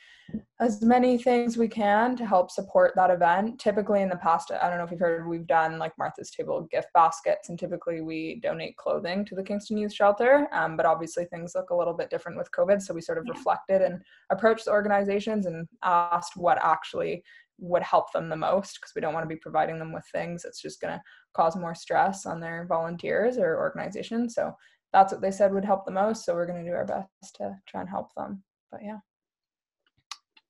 as 0.61 0.83
many 0.83 1.17
things 1.17 1.57
we 1.57 1.69
can 1.69 2.17
to 2.17 2.27
help 2.27 2.51
support 2.51 2.93
that 2.95 3.11
event. 3.11 3.59
Typically, 3.59 4.03
in 4.03 4.09
the 4.09 4.17
past, 4.17 4.51
I 4.51 4.69
don't 4.69 4.79
know 4.79 4.85
if 4.85 4.91
you've 4.91 5.01
heard, 5.01 5.27
we've 5.27 5.47
done 5.47 5.79
like 5.79 5.97
Martha's 5.99 6.31
Table 6.31 6.69
gift 6.71 6.89
baskets, 6.93 7.49
and 7.49 7.59
typically 7.59 8.01
we 8.01 8.41
donate 8.43 8.77
clothing 8.77 9.25
to 9.27 9.35
the 9.35 9.43
Kingston 9.43 9.79
Youth 9.79 9.93
Shelter. 9.93 10.49
Um, 10.53 10.77
but 10.77 10.87
obviously, 10.87 11.25
things 11.25 11.53
look 11.55 11.71
a 11.71 11.75
little 11.75 11.95
bit 11.95 12.11
different 12.11 12.37
with 12.37 12.51
COVID. 12.53 12.83
So 12.83 12.93
we 12.93 13.01
sort 13.01 13.19
of 13.19 13.25
yeah. 13.27 13.33
reflected 13.33 13.83
and 13.83 14.03
approached 14.31 14.67
the 14.67 14.73
organizations 14.73 15.47
and 15.47 15.67
asked 15.83 16.37
what 16.37 16.59
actually 16.63 17.23
would 17.61 17.83
help 17.83 18.13
them 18.13 18.29
the 18.29 18.37
most 18.37 18.79
because 18.81 18.93
we 18.95 19.01
don't 19.01 19.15
want 19.15 19.25
to 19.25 19.35
be 19.35 19.41
providing 19.41 19.79
them 19.79 19.93
with 19.93 20.05
things 20.13 20.43
that's 20.43 20.63
just 20.63 20.81
going 20.81 20.95
to 20.95 21.03
cause 21.35 21.57
more 21.57 21.75
stress 21.75 22.25
on 22.25 22.39
their 22.39 22.67
volunteers 22.69 23.37
or 23.37 23.59
organizations. 23.59 24.35
So 24.35 24.53
that's 24.93 25.13
what 25.13 25.21
they 25.21 25.31
said 25.31 25.53
would 25.53 25.65
help 25.65 25.85
the 25.85 25.91
most. 25.91 26.25
So 26.25 26.35
we're 26.35 26.47
going 26.47 26.65
to 26.65 26.71
do 26.71 26.77
our 26.77 26.85
best 26.85 27.37
to 27.37 27.57
try 27.67 27.81
and 27.81 27.91
help 27.91 28.15
them. 28.15 28.43
But 28.71 28.81
yeah. 28.83 28.99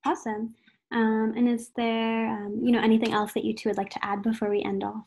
Awesome. 0.06 0.54
Um, 0.90 1.34
and 1.36 1.48
is 1.48 1.70
there, 1.76 2.28
um, 2.28 2.60
you 2.62 2.72
know, 2.72 2.80
anything 2.80 3.12
else 3.12 3.32
that 3.34 3.44
you 3.44 3.54
two 3.54 3.68
would 3.68 3.76
like 3.76 3.90
to 3.90 4.04
add 4.04 4.22
before 4.22 4.48
we 4.48 4.62
end 4.62 4.84
off? 4.84 5.04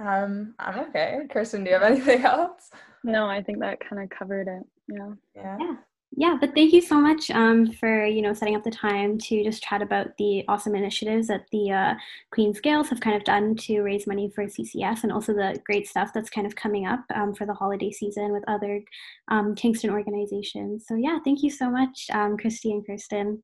Um, 0.00 0.54
I'm 0.60 0.78
okay. 0.88 1.22
Kirsten, 1.30 1.64
do 1.64 1.70
you 1.70 1.78
have 1.78 1.90
anything 1.90 2.22
else? 2.24 2.70
No, 3.02 3.26
I 3.26 3.42
think 3.42 3.58
that 3.60 3.80
kind 3.80 4.02
of 4.02 4.10
covered 4.16 4.46
it. 4.46 4.62
Yeah. 4.88 5.10
Yeah. 5.34 5.56
Yeah 5.60 5.76
yeah, 6.16 6.36
but 6.40 6.54
thank 6.54 6.72
you 6.72 6.80
so 6.80 7.00
much 7.00 7.30
um, 7.30 7.70
for 7.72 8.04
you 8.04 8.22
know 8.22 8.32
setting 8.32 8.56
up 8.56 8.64
the 8.64 8.70
time 8.70 9.18
to 9.18 9.44
just 9.44 9.62
chat 9.62 9.82
about 9.82 10.16
the 10.16 10.44
awesome 10.48 10.74
initiatives 10.74 11.28
that 11.28 11.44
the 11.52 11.70
uh, 11.70 11.94
Queen's 12.32 12.60
Gaels 12.60 12.88
have 12.88 13.00
kind 13.00 13.14
of 13.14 13.24
done 13.24 13.54
to 13.56 13.82
raise 13.82 14.06
money 14.06 14.30
for 14.34 14.44
CCS, 14.44 15.02
and 15.02 15.12
also 15.12 15.34
the 15.34 15.60
great 15.64 15.86
stuff 15.86 16.10
that's 16.14 16.30
kind 16.30 16.46
of 16.46 16.56
coming 16.56 16.86
up 16.86 17.00
um, 17.14 17.34
for 17.34 17.46
the 17.46 17.54
holiday 17.54 17.90
season 17.90 18.32
with 18.32 18.42
other 18.48 18.80
um, 19.28 19.54
Kingston 19.54 19.90
organizations. 19.90 20.86
So 20.88 20.94
yeah, 20.94 21.18
thank 21.24 21.42
you 21.42 21.50
so 21.50 21.70
much, 21.70 22.06
um, 22.12 22.38
Christy 22.38 22.72
and 22.72 22.86
Kirsten. 22.86 23.42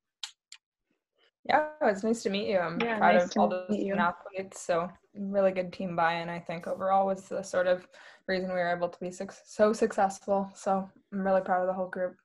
Yeah, 1.47 1.67
it's 1.83 2.03
nice 2.03 2.23
to 2.23 2.31
meet 2.31 2.49
you. 2.49 2.59
I'm 2.59 2.81
yeah, 2.81 2.97
proud 2.97 3.15
nice 3.17 3.25
of 3.25 3.37
all 3.37 3.49
the 3.49 3.91
athletes. 3.91 4.63
So 4.63 4.89
really 5.15 5.53
good 5.53 5.73
team 5.73 5.95
buy-in. 5.95 6.31
I 6.31 6.41
think 6.41 6.67
overall 6.67 7.07
was 7.07 7.29
the 7.29 7.43
sort 7.43 7.67
of 7.67 7.87
reason 8.27 8.49
we 8.49 8.55
were 8.55 8.75
able 8.75 8.89
to 8.89 8.99
be 8.99 9.13
so 9.13 9.73
successful. 9.75 10.51
So 10.55 10.89
I'm 11.13 11.21
really 11.21 11.43
proud 11.43 11.61
of 11.61 11.67
the 11.67 11.75
whole 11.75 11.89
group. 11.89 12.17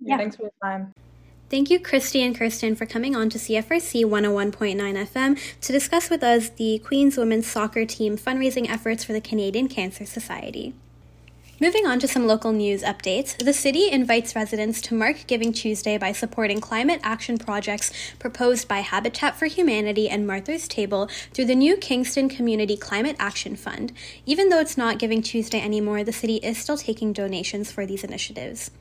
Yeah. 0.00 0.16
Thanks 0.16 0.36
for 0.36 0.42
your 0.42 0.52
time. 0.62 0.92
Thank 1.50 1.70
you, 1.70 1.78
Christy 1.78 2.22
and 2.22 2.36
Kirsten, 2.36 2.74
for 2.74 2.86
coming 2.86 3.14
on 3.14 3.28
to 3.30 3.38
CFRC 3.38 4.04
101.9 4.04 4.76
FM 4.76 5.60
to 5.60 5.72
discuss 5.72 6.10
with 6.10 6.22
us 6.22 6.48
the 6.48 6.78
Queen's 6.78 7.16
Women's 7.16 7.46
Soccer 7.46 7.84
Team 7.84 8.16
fundraising 8.16 8.68
efforts 8.68 9.04
for 9.04 9.12
the 9.12 9.20
Canadian 9.20 9.68
Cancer 9.68 10.06
Society. 10.06 10.74
Moving 11.60 11.86
on 11.86 12.00
to 12.00 12.08
some 12.08 12.26
local 12.26 12.50
news 12.50 12.82
updates, 12.82 13.36
the 13.36 13.52
city 13.52 13.88
invites 13.88 14.34
residents 14.34 14.80
to 14.80 14.94
mark 14.94 15.28
Giving 15.28 15.52
Tuesday 15.52 15.96
by 15.96 16.10
supporting 16.10 16.60
climate 16.60 17.00
action 17.04 17.38
projects 17.38 17.92
proposed 18.18 18.66
by 18.66 18.80
Habitat 18.80 19.36
for 19.36 19.46
Humanity 19.46 20.08
and 20.08 20.26
Martha's 20.26 20.66
Table 20.66 21.08
through 21.32 21.44
the 21.44 21.54
new 21.54 21.76
Kingston 21.76 22.28
Community 22.28 22.76
Climate 22.76 23.14
Action 23.20 23.54
Fund. 23.54 23.92
Even 24.26 24.48
though 24.48 24.58
it's 24.58 24.76
not 24.76 24.98
Giving 24.98 25.22
Tuesday 25.22 25.60
anymore, 25.60 26.02
the 26.02 26.12
city 26.12 26.36
is 26.36 26.58
still 26.58 26.76
taking 26.76 27.12
donations 27.12 27.70
for 27.70 27.86
these 27.86 28.02
initiatives. 28.02 28.72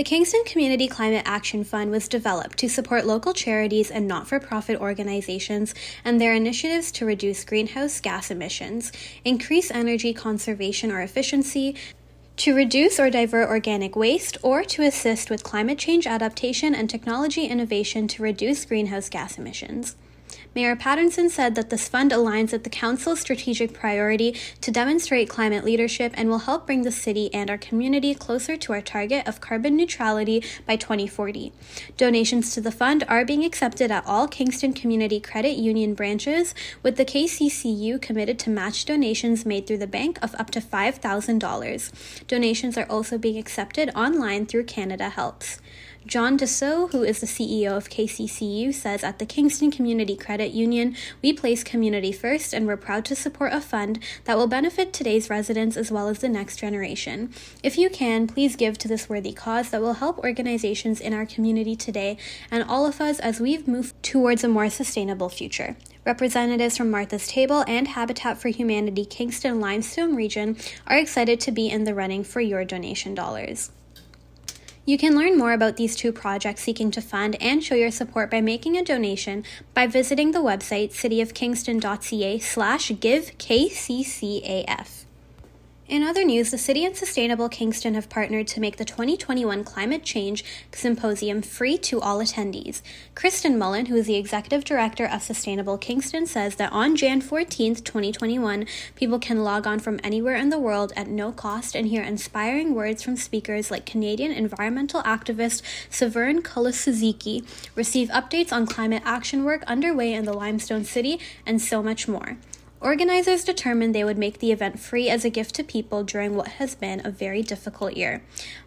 The 0.00 0.04
Kingston 0.04 0.44
Community 0.46 0.88
Climate 0.88 1.24
Action 1.26 1.62
Fund 1.62 1.90
was 1.90 2.08
developed 2.08 2.56
to 2.56 2.70
support 2.70 3.04
local 3.04 3.34
charities 3.34 3.90
and 3.90 4.08
not 4.08 4.26
for 4.26 4.40
profit 4.40 4.80
organizations 4.80 5.74
and 6.06 6.18
their 6.18 6.32
initiatives 6.32 6.90
to 6.92 7.04
reduce 7.04 7.44
greenhouse 7.44 8.00
gas 8.00 8.30
emissions, 8.30 8.92
increase 9.26 9.70
energy 9.70 10.14
conservation 10.14 10.90
or 10.90 11.02
efficiency, 11.02 11.76
to 12.38 12.54
reduce 12.54 12.98
or 12.98 13.10
divert 13.10 13.50
organic 13.50 13.94
waste, 13.94 14.38
or 14.42 14.64
to 14.64 14.82
assist 14.84 15.28
with 15.28 15.44
climate 15.44 15.76
change 15.76 16.06
adaptation 16.06 16.74
and 16.74 16.88
technology 16.88 17.44
innovation 17.44 18.08
to 18.08 18.22
reduce 18.22 18.64
greenhouse 18.64 19.10
gas 19.10 19.36
emissions. 19.36 19.96
Mayor 20.52 20.74
Paterson 20.74 21.30
said 21.30 21.54
that 21.54 21.70
this 21.70 21.88
fund 21.88 22.10
aligns 22.10 22.50
with 22.50 22.64
the 22.64 22.70
Council's 22.70 23.20
strategic 23.20 23.72
priority 23.72 24.34
to 24.60 24.72
demonstrate 24.72 25.28
climate 25.28 25.64
leadership 25.64 26.12
and 26.16 26.28
will 26.28 26.40
help 26.40 26.66
bring 26.66 26.82
the 26.82 26.90
city 26.90 27.32
and 27.32 27.48
our 27.48 27.56
community 27.56 28.14
closer 28.14 28.56
to 28.56 28.72
our 28.72 28.80
target 28.80 29.28
of 29.28 29.40
carbon 29.40 29.76
neutrality 29.76 30.42
by 30.66 30.74
2040. 30.74 31.52
Donations 31.96 32.52
to 32.52 32.60
the 32.60 32.72
fund 32.72 33.04
are 33.06 33.24
being 33.24 33.44
accepted 33.44 33.92
at 33.92 34.04
all 34.04 34.26
Kingston 34.26 34.72
Community 34.72 35.20
Credit 35.20 35.56
Union 35.56 35.94
branches, 35.94 36.52
with 36.82 36.96
the 36.96 37.04
KCCU 37.04 38.02
committed 38.02 38.36
to 38.40 38.50
match 38.50 38.84
donations 38.84 39.46
made 39.46 39.68
through 39.68 39.78
the 39.78 39.86
bank 39.86 40.18
of 40.20 40.34
up 40.34 40.50
to 40.50 40.60
$5,000. 40.60 42.26
Donations 42.26 42.76
are 42.76 42.86
also 42.90 43.16
being 43.16 43.38
accepted 43.38 43.90
online 43.94 44.46
through 44.46 44.64
Canada 44.64 45.10
Helps. 45.10 45.60
John 46.06 46.38
Dussault, 46.38 46.92
who 46.92 47.02
is 47.02 47.20
the 47.20 47.26
CEO 47.26 47.76
of 47.76 47.90
KCCU, 47.90 48.72
says 48.72 49.04
at 49.04 49.18
the 49.18 49.26
Kingston 49.26 49.70
Community 49.70 50.16
Credit 50.16 50.50
Union, 50.50 50.96
we 51.20 51.34
place 51.34 51.62
community 51.62 52.10
first 52.10 52.54
and 52.54 52.66
we're 52.66 52.78
proud 52.78 53.04
to 53.04 53.14
support 53.14 53.52
a 53.52 53.60
fund 53.60 54.02
that 54.24 54.38
will 54.38 54.46
benefit 54.46 54.94
today's 54.94 55.28
residents 55.28 55.76
as 55.76 55.92
well 55.92 56.08
as 56.08 56.20
the 56.20 56.28
next 56.28 56.56
generation. 56.56 57.30
If 57.62 57.76
you 57.76 57.90
can, 57.90 58.26
please 58.26 58.56
give 58.56 58.78
to 58.78 58.88
this 58.88 59.10
worthy 59.10 59.34
cause 59.34 59.70
that 59.70 59.82
will 59.82 59.92
help 59.92 60.18
organizations 60.18 61.02
in 61.02 61.12
our 61.12 61.26
community 61.26 61.76
today 61.76 62.16
and 62.50 62.64
all 62.64 62.86
of 62.86 63.02
us 63.02 63.18
as 63.18 63.38
we've 63.38 63.68
moved 63.68 64.02
towards 64.02 64.42
a 64.42 64.48
more 64.48 64.70
sustainable 64.70 65.28
future. 65.28 65.76
Representatives 66.06 66.78
from 66.78 66.90
Martha's 66.90 67.28
Table 67.28 67.62
and 67.68 67.88
Habitat 67.88 68.38
for 68.38 68.48
Humanity 68.48 69.04
Kingston 69.04 69.60
Limestone 69.60 70.16
region 70.16 70.56
are 70.86 70.96
excited 70.96 71.40
to 71.40 71.52
be 71.52 71.68
in 71.68 71.84
the 71.84 71.94
running 71.94 72.24
for 72.24 72.40
your 72.40 72.64
donation 72.64 73.14
dollars. 73.14 73.70
You 74.86 74.98
can 74.98 75.16
learn 75.16 75.38
more 75.38 75.52
about 75.52 75.76
these 75.76 75.94
two 75.94 76.10
projects 76.10 76.62
seeking 76.62 76.90
to 76.92 77.00
fund 77.00 77.36
and 77.40 77.62
show 77.62 77.74
your 77.74 77.90
support 77.90 78.30
by 78.30 78.40
making 78.40 78.76
a 78.76 78.84
donation 78.84 79.44
by 79.74 79.86
visiting 79.86 80.32
the 80.32 80.40
website 80.40 80.92
cityofkingston.ca 80.92 82.38
slash 82.38 82.90
givekccaf. 82.90 84.99
In 85.90 86.04
other 86.04 86.22
news, 86.22 86.52
the 86.52 86.56
City 86.56 86.84
and 86.84 86.96
Sustainable 86.96 87.48
Kingston 87.48 87.94
have 87.94 88.08
partnered 88.08 88.46
to 88.46 88.60
make 88.60 88.76
the 88.76 88.84
2021 88.84 89.64
Climate 89.64 90.04
Change 90.04 90.44
Symposium 90.70 91.42
free 91.42 91.76
to 91.78 92.00
all 92.00 92.20
attendees. 92.20 92.80
Kristen 93.16 93.58
Mullen, 93.58 93.86
who 93.86 93.96
is 93.96 94.06
the 94.06 94.14
Executive 94.14 94.62
Director 94.62 95.04
of 95.04 95.20
Sustainable 95.20 95.76
Kingston, 95.76 96.26
says 96.26 96.54
that 96.54 96.70
on 96.70 96.94
Jan 96.94 97.20
14, 97.20 97.74
2021, 97.74 98.66
people 98.94 99.18
can 99.18 99.42
log 99.42 99.66
on 99.66 99.80
from 99.80 99.98
anywhere 100.04 100.36
in 100.36 100.50
the 100.50 100.60
world 100.60 100.92
at 100.94 101.08
no 101.08 101.32
cost 101.32 101.74
and 101.74 101.88
hear 101.88 102.04
inspiring 102.04 102.72
words 102.72 103.02
from 103.02 103.16
speakers 103.16 103.72
like 103.72 103.84
Canadian 103.84 104.30
environmental 104.30 105.02
activist 105.02 105.60
Severn 105.90 106.40
Cullis-Suzuki, 106.40 107.42
receive 107.74 108.10
updates 108.10 108.52
on 108.52 108.64
climate 108.64 109.02
action 109.04 109.42
work 109.42 109.64
underway 109.64 110.12
in 110.12 110.24
the 110.24 110.32
Limestone 110.32 110.84
City, 110.84 111.18
and 111.44 111.60
so 111.60 111.82
much 111.82 112.06
more. 112.06 112.36
Organizers 112.82 113.44
determined 113.44 113.94
they 113.94 114.04
would 114.04 114.16
make 114.16 114.38
the 114.38 114.52
event 114.52 114.80
free 114.80 115.10
as 115.10 115.22
a 115.22 115.28
gift 115.28 115.54
to 115.56 115.62
people 115.62 116.02
during 116.02 116.34
what 116.34 116.48
has 116.52 116.74
been 116.74 117.04
a 117.04 117.10
very 117.10 117.42
difficult 117.42 117.92
year. 117.92 118.22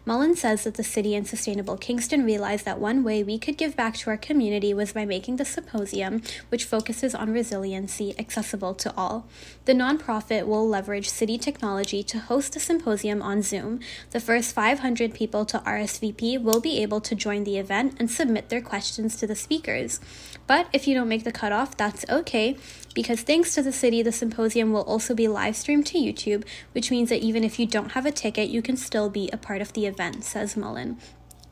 Mullen 0.06 0.36
says 0.36 0.62
that 0.62 0.74
the 0.74 0.84
city 0.84 1.16
and 1.16 1.26
Sustainable 1.26 1.76
Kingston 1.76 2.24
realized 2.24 2.64
that 2.64 2.78
one 2.78 3.02
way 3.02 3.24
we 3.24 3.40
could 3.40 3.56
give 3.56 3.74
back 3.74 3.96
to 3.96 4.10
our 4.10 4.16
community 4.16 4.72
was 4.72 4.92
by 4.92 5.04
making 5.04 5.34
the 5.34 5.44
symposium, 5.44 6.22
which 6.48 6.64
focuses 6.64 7.12
on 7.12 7.32
resiliency, 7.32 8.14
accessible 8.16 8.72
to 8.76 8.94
all. 8.96 9.26
The 9.64 9.72
nonprofit 9.72 10.46
will 10.46 10.68
leverage 10.68 11.08
city 11.08 11.36
technology 11.36 12.04
to 12.04 12.20
host 12.20 12.52
the 12.52 12.60
symposium 12.60 13.20
on 13.20 13.42
Zoom. 13.42 13.80
The 14.12 14.20
first 14.20 14.54
500 14.54 15.12
people 15.12 15.44
to 15.46 15.58
RSVP 15.58 16.40
will 16.40 16.60
be 16.60 16.80
able 16.80 17.00
to 17.00 17.16
join 17.16 17.42
the 17.42 17.58
event 17.58 17.96
and 17.98 18.08
submit 18.08 18.48
their 18.48 18.62
questions 18.62 19.16
to 19.16 19.26
the 19.26 19.34
speakers. 19.34 19.98
But 20.46 20.68
if 20.72 20.86
you 20.86 20.94
don't 20.94 21.08
make 21.08 21.24
the 21.24 21.32
cutoff, 21.32 21.76
that's 21.76 22.04
okay, 22.08 22.56
because 22.94 23.22
thanks 23.22 23.54
to 23.54 23.62
the 23.62 23.72
city, 23.72 24.03
the 24.04 24.12
symposium 24.12 24.72
will 24.72 24.82
also 24.82 25.14
be 25.14 25.26
live 25.26 25.56
streamed 25.56 25.86
to 25.86 25.98
YouTube, 25.98 26.44
which 26.72 26.90
means 26.90 27.08
that 27.08 27.22
even 27.22 27.42
if 27.42 27.58
you 27.58 27.66
don't 27.66 27.92
have 27.92 28.06
a 28.06 28.12
ticket, 28.12 28.48
you 28.48 28.62
can 28.62 28.76
still 28.76 29.10
be 29.10 29.28
a 29.32 29.36
part 29.36 29.60
of 29.60 29.72
the 29.72 29.86
event, 29.86 30.24
says 30.24 30.56
Mullen. 30.56 30.98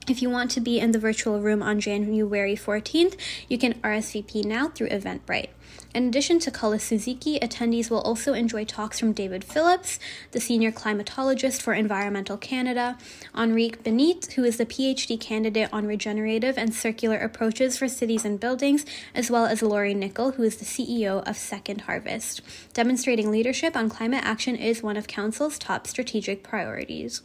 If 0.08 0.20
you 0.20 0.30
want 0.30 0.50
to 0.52 0.60
be 0.60 0.80
in 0.80 0.90
the 0.90 0.98
virtual 0.98 1.40
room 1.40 1.62
on 1.62 1.78
January 1.78 2.56
14th, 2.56 3.16
you 3.48 3.56
can 3.56 3.74
RSVP 3.74 4.44
now 4.44 4.66
through 4.66 4.88
Eventbrite. 4.88 5.50
In 5.94 6.08
addition 6.08 6.40
to 6.40 6.50
Cullis-Suzuki, 6.50 7.38
attendees 7.38 7.88
will 7.88 8.00
also 8.00 8.34
enjoy 8.34 8.64
talks 8.64 8.98
from 8.98 9.12
David 9.12 9.44
Phillips, 9.44 10.00
the 10.32 10.40
senior 10.40 10.72
climatologist 10.72 11.62
for 11.62 11.72
Environmental 11.72 12.36
Canada, 12.36 12.98
Enrique 13.36 13.80
Benit, 13.82 14.32
who 14.32 14.42
is 14.42 14.56
the 14.56 14.66
PhD 14.66 15.20
candidate 15.20 15.68
on 15.72 15.86
regenerative 15.86 16.58
and 16.58 16.74
circular 16.74 17.18
approaches 17.18 17.78
for 17.78 17.86
cities 17.86 18.24
and 18.24 18.40
buildings, 18.40 18.84
as 19.14 19.30
well 19.30 19.46
as 19.46 19.62
Lori 19.62 19.94
Nikkel, 19.94 20.34
who 20.34 20.42
is 20.42 20.56
the 20.56 20.64
CEO 20.64 21.22
of 21.28 21.36
Second 21.36 21.82
Harvest. 21.82 22.40
Demonstrating 22.72 23.30
leadership 23.30 23.76
on 23.76 23.88
climate 23.88 24.24
action 24.24 24.56
is 24.56 24.82
one 24.82 24.96
of 24.96 25.06
Council's 25.06 25.58
top 25.58 25.86
strategic 25.86 26.42
priorities. 26.42 27.22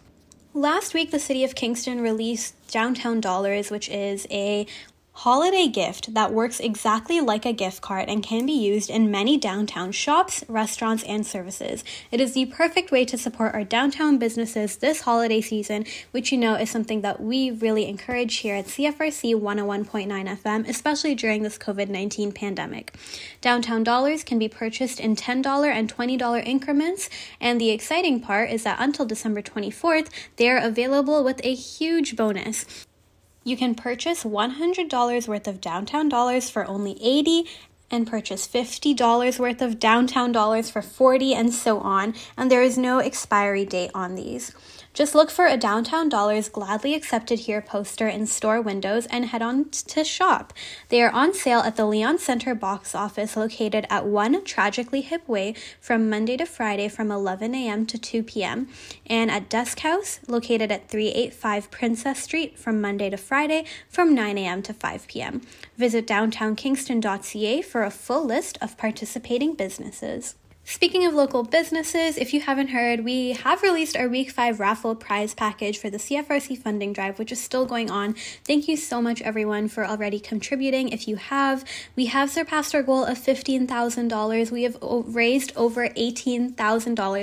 Last 0.57 0.95
week, 0.95 1.11
the 1.11 1.19
City 1.19 1.43
of 1.43 1.53
Kingston 1.53 2.01
released 2.01 2.55
Downtown 2.69 3.21
Dollars, 3.21 3.69
which 3.69 3.89
is 3.89 4.25
a 4.31 4.65
holiday 5.21 5.67
gift 5.67 6.13
that 6.13 6.31
works 6.31 6.59
exactly 6.59 7.19
like 7.19 7.43
a 7.43 7.51
gift 7.51 7.81
card 7.81 8.07
and 8.07 8.21
can 8.21 8.45
be 8.45 8.53
used 8.53 8.87
in 8.87 9.09
many 9.09 9.35
downtown 9.35 9.91
shops, 9.91 10.43
restaurants, 10.47 11.03
and 11.05 11.25
services. 11.25 11.83
It 12.11 12.21
is 12.21 12.33
the 12.33 12.45
perfect 12.45 12.91
way 12.91 13.03
to 13.05 13.17
support 13.17 13.55
our 13.55 13.63
downtown 13.63 14.19
businesses 14.19 14.77
this 14.77 15.01
holiday 15.01 15.41
season, 15.41 15.85
which 16.11 16.31
you 16.31 16.37
know 16.37 16.53
is 16.53 16.69
something 16.69 17.01
that 17.01 17.19
we 17.19 17.49
really 17.49 17.87
encourage 17.87 18.37
here 18.37 18.53
at 18.53 18.65
CFRC 18.65 19.33
101.9 19.33 20.37
FM, 20.37 20.69
especially 20.69 21.15
during 21.15 21.41
this 21.41 21.57
COVID 21.57 21.89
19 21.89 22.31
pandemic. 22.31 22.93
Downtown 23.41 23.83
dollars 23.83 24.23
can 24.23 24.37
be 24.37 24.47
purchased 24.47 24.99
in 24.99 25.15
$10 25.15 25.65
and 25.65 25.91
$20 25.91 26.45
increments, 26.45 27.09
and 27.41 27.59
the 27.59 27.71
exciting 27.71 28.19
part 28.19 28.51
is 28.51 28.61
that 28.63 28.77
until 28.79 29.05
December 29.05 29.41
24th, 29.41 30.09
they 30.35 30.47
are 30.47 30.59
available 30.59 31.23
with 31.23 31.41
a 31.43 31.55
huge 31.55 32.15
bonus. 32.15 32.86
You 33.47 33.55
can 33.55 33.75
purchase 33.75 34.25
$100 34.25 35.25
worth 35.25 35.47
of 35.47 35.61
downtown 35.61 36.09
dollars 36.09 36.49
for 36.49 36.67
only 36.67 37.01
80 37.01 37.45
and 37.89 38.05
purchase 38.05 38.45
$50 38.45 39.39
worth 39.39 39.61
of 39.61 39.79
downtown 39.79 40.33
dollars 40.33 40.69
for 40.69 40.81
40 40.81 41.33
and 41.33 41.53
so 41.53 41.79
on, 41.79 42.13
and 42.35 42.51
there 42.51 42.61
is 42.61 42.77
no 42.77 42.99
expiry 42.99 43.63
date 43.63 43.91
on 43.93 44.15
these. 44.15 44.53
Just 44.97 45.13
look 45.13 45.29
for 45.29 45.45
a 45.45 45.57
Downtown 45.57 46.09
Dollars 46.09 46.49
Gladly 46.49 46.95
Accepted 46.95 47.41
Here 47.41 47.61
poster 47.61 48.07
in 48.07 48.25
store 48.25 48.59
windows 48.59 49.05
and 49.11 49.25
head 49.25 49.43
on 49.43 49.69
to 49.69 50.03
shop. 50.03 50.53
They 50.89 51.03
are 51.03 51.11
on 51.11 51.35
sale 51.35 51.59
at 51.59 51.75
the 51.75 51.85
Leon 51.85 52.17
Center 52.17 52.55
box 52.55 52.95
office 52.95 53.37
located 53.37 53.85
at 53.91 54.07
1 54.07 54.43
Tragically 54.43 55.01
Hip 55.01 55.27
Way 55.27 55.53
from 55.79 56.09
Monday 56.09 56.35
to 56.37 56.47
Friday 56.47 56.87
from 56.87 57.11
11 57.11 57.53
a.m. 57.53 57.85
to 57.85 57.99
2 57.99 58.23
p.m. 58.23 58.69
and 59.05 59.29
at 59.29 59.49
Desk 59.49 59.77
House 59.81 60.19
located 60.27 60.71
at 60.71 60.89
385 60.89 61.69
Princess 61.69 62.23
Street 62.23 62.57
from 62.57 62.81
Monday 62.81 63.11
to 63.11 63.17
Friday 63.17 63.65
from 63.87 64.15
9 64.15 64.35
a.m. 64.39 64.63
to 64.63 64.73
5 64.73 65.07
p.m. 65.07 65.41
Visit 65.77 66.07
downtownkingston.ca 66.07 67.61
for 67.61 67.83
a 67.83 67.91
full 67.91 68.25
list 68.25 68.57
of 68.63 68.79
participating 68.79 69.53
businesses. 69.53 70.33
Speaking 70.69 71.05
of 71.05 71.13
local 71.13 71.43
businesses, 71.43 72.17
if 72.17 72.33
you 72.33 72.41
haven't 72.41 72.67
heard, 72.67 73.05
we 73.05 73.31
have 73.31 73.63
released 73.63 73.95
our 73.95 74.09
week 74.09 74.31
five 74.31 74.59
raffle 74.59 74.95
prize 74.95 75.33
package 75.33 75.77
for 75.77 75.89
the 75.89 75.97
CFRC 75.97 76.57
funding 76.57 76.91
drive, 76.91 77.17
which 77.17 77.31
is 77.31 77.41
still 77.41 77.65
going 77.65 77.89
on. 77.89 78.15
Thank 78.43 78.67
you 78.67 78.75
so 78.75 79.01
much, 79.01 79.21
everyone, 79.21 79.69
for 79.69 79.87
already 79.87 80.19
contributing. 80.19 80.89
If 80.89 81.07
you 81.07 81.15
have, 81.15 81.63
we 81.95 82.07
have 82.07 82.29
surpassed 82.29 82.75
our 82.75 82.83
goal 82.83 83.05
of 83.05 83.17
$15,000. 83.17 84.51
We 84.51 84.63
have 84.63 84.77
raised 84.81 85.53
over 85.55 85.87
$18,000 85.87 86.57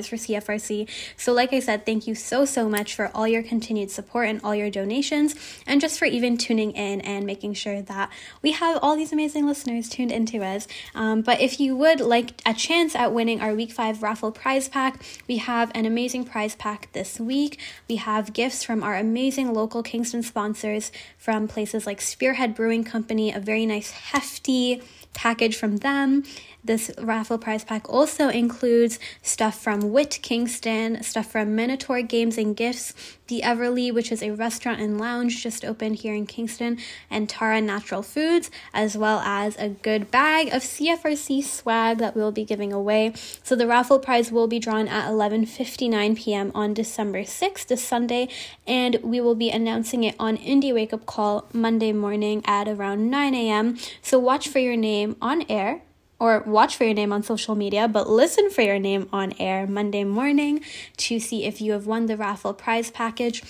for 0.08 0.16
CFRC. 0.16 0.88
So, 1.18 1.34
like 1.34 1.52
I 1.52 1.60
said, 1.60 1.84
thank 1.84 2.06
you 2.06 2.14
so, 2.14 2.46
so 2.46 2.66
much 2.66 2.94
for 2.94 3.10
all 3.14 3.28
your 3.28 3.42
continued 3.42 3.90
support 3.90 4.26
and 4.26 4.40
all 4.42 4.54
your 4.54 4.70
donations, 4.70 5.34
and 5.66 5.82
just 5.82 5.98
for 5.98 6.06
even 6.06 6.38
tuning 6.38 6.70
in 6.70 7.02
and 7.02 7.26
making 7.26 7.52
sure 7.52 7.82
that 7.82 8.10
we 8.40 8.52
have 8.52 8.78
all 8.80 8.96
these 8.96 9.12
amazing 9.12 9.46
listeners 9.46 9.90
tuned 9.90 10.12
into 10.12 10.42
us. 10.42 10.66
Um, 10.94 11.20
but 11.20 11.42
if 11.42 11.60
you 11.60 11.76
would 11.76 12.00
like 12.00 12.40
a 12.46 12.54
chance 12.54 12.96
at 12.96 13.12
winning, 13.12 13.33
our 13.40 13.54
week 13.54 13.72
five 13.72 14.02
raffle 14.02 14.32
prize 14.32 14.68
pack. 14.68 15.02
We 15.28 15.38
have 15.38 15.70
an 15.74 15.86
amazing 15.86 16.24
prize 16.24 16.54
pack 16.54 16.92
this 16.92 17.18
week. 17.20 17.60
We 17.88 17.96
have 17.96 18.32
gifts 18.32 18.64
from 18.64 18.82
our 18.82 18.96
amazing 18.96 19.52
local 19.52 19.82
Kingston 19.82 20.22
sponsors 20.22 20.92
from 21.18 21.48
places 21.48 21.86
like 21.86 22.00
Spearhead 22.00 22.54
Brewing 22.54 22.84
Company, 22.84 23.32
a 23.32 23.40
very 23.40 23.66
nice 23.66 23.90
hefty 23.90 24.82
package 25.14 25.56
from 25.56 25.78
them. 25.78 26.24
This 26.64 26.90
raffle 26.98 27.36
prize 27.36 27.62
pack 27.62 27.90
also 27.92 28.30
includes 28.30 28.98
stuff 29.20 29.60
from 29.60 29.92
Wit 29.92 30.18
Kingston, 30.22 31.02
stuff 31.02 31.30
from 31.30 31.54
Minotaur 31.54 32.00
Games 32.00 32.38
and 32.38 32.56
Gifts, 32.56 32.94
The 33.26 33.42
Everly, 33.42 33.92
which 33.92 34.10
is 34.10 34.22
a 34.22 34.30
restaurant 34.30 34.80
and 34.80 34.98
lounge 34.98 35.42
just 35.42 35.62
opened 35.62 35.96
here 35.96 36.14
in 36.14 36.24
Kingston, 36.26 36.78
and 37.10 37.28
Tara 37.28 37.60
Natural 37.60 38.02
Foods, 38.02 38.50
as 38.72 38.96
well 38.96 39.18
as 39.20 39.56
a 39.58 39.68
good 39.68 40.10
bag 40.10 40.48
of 40.54 40.62
CFRC 40.62 41.44
swag 41.44 41.98
that 41.98 42.16
we'll 42.16 42.32
be 42.32 42.44
giving 42.44 42.72
away. 42.72 43.12
So 43.42 43.54
the 43.54 43.66
raffle 43.66 43.98
prize 43.98 44.32
will 44.32 44.48
be 44.48 44.58
drawn 44.58 44.88
at 44.88 45.10
11:59 45.10 46.16
p.m. 46.16 46.50
on 46.54 46.72
December 46.72 47.24
6th, 47.24 47.66
this 47.66 47.84
Sunday, 47.84 48.28
and 48.66 48.96
we 49.02 49.20
will 49.20 49.34
be 49.34 49.50
announcing 49.50 50.02
it 50.02 50.14
on 50.18 50.38
Indie 50.38 50.72
Wake 50.72 50.94
Up 50.94 51.04
Call 51.04 51.46
Monday 51.52 51.92
morning 51.92 52.42
at 52.46 52.68
around 52.68 53.10
9 53.10 53.34
a.m. 53.34 53.76
So 54.00 54.18
watch 54.18 54.48
for 54.48 54.60
your 54.60 54.76
name 54.78 55.16
on 55.20 55.44
air 55.50 55.82
or 56.24 56.40
watch 56.46 56.76
for 56.76 56.84
your 56.84 56.94
name 56.94 57.12
on 57.12 57.22
social 57.22 57.54
media, 57.54 57.86
but 57.86 58.08
listen 58.08 58.48
for 58.48 58.62
your 58.62 58.78
name 58.78 59.06
on 59.12 59.34
air 59.38 59.66
Monday 59.66 60.04
morning 60.04 60.62
to 60.96 61.20
see 61.20 61.44
if 61.44 61.60
you 61.60 61.72
have 61.72 61.86
won 61.86 62.06
the 62.06 62.16
raffle 62.16 62.54
prize 62.54 62.90
package. 62.90 63.42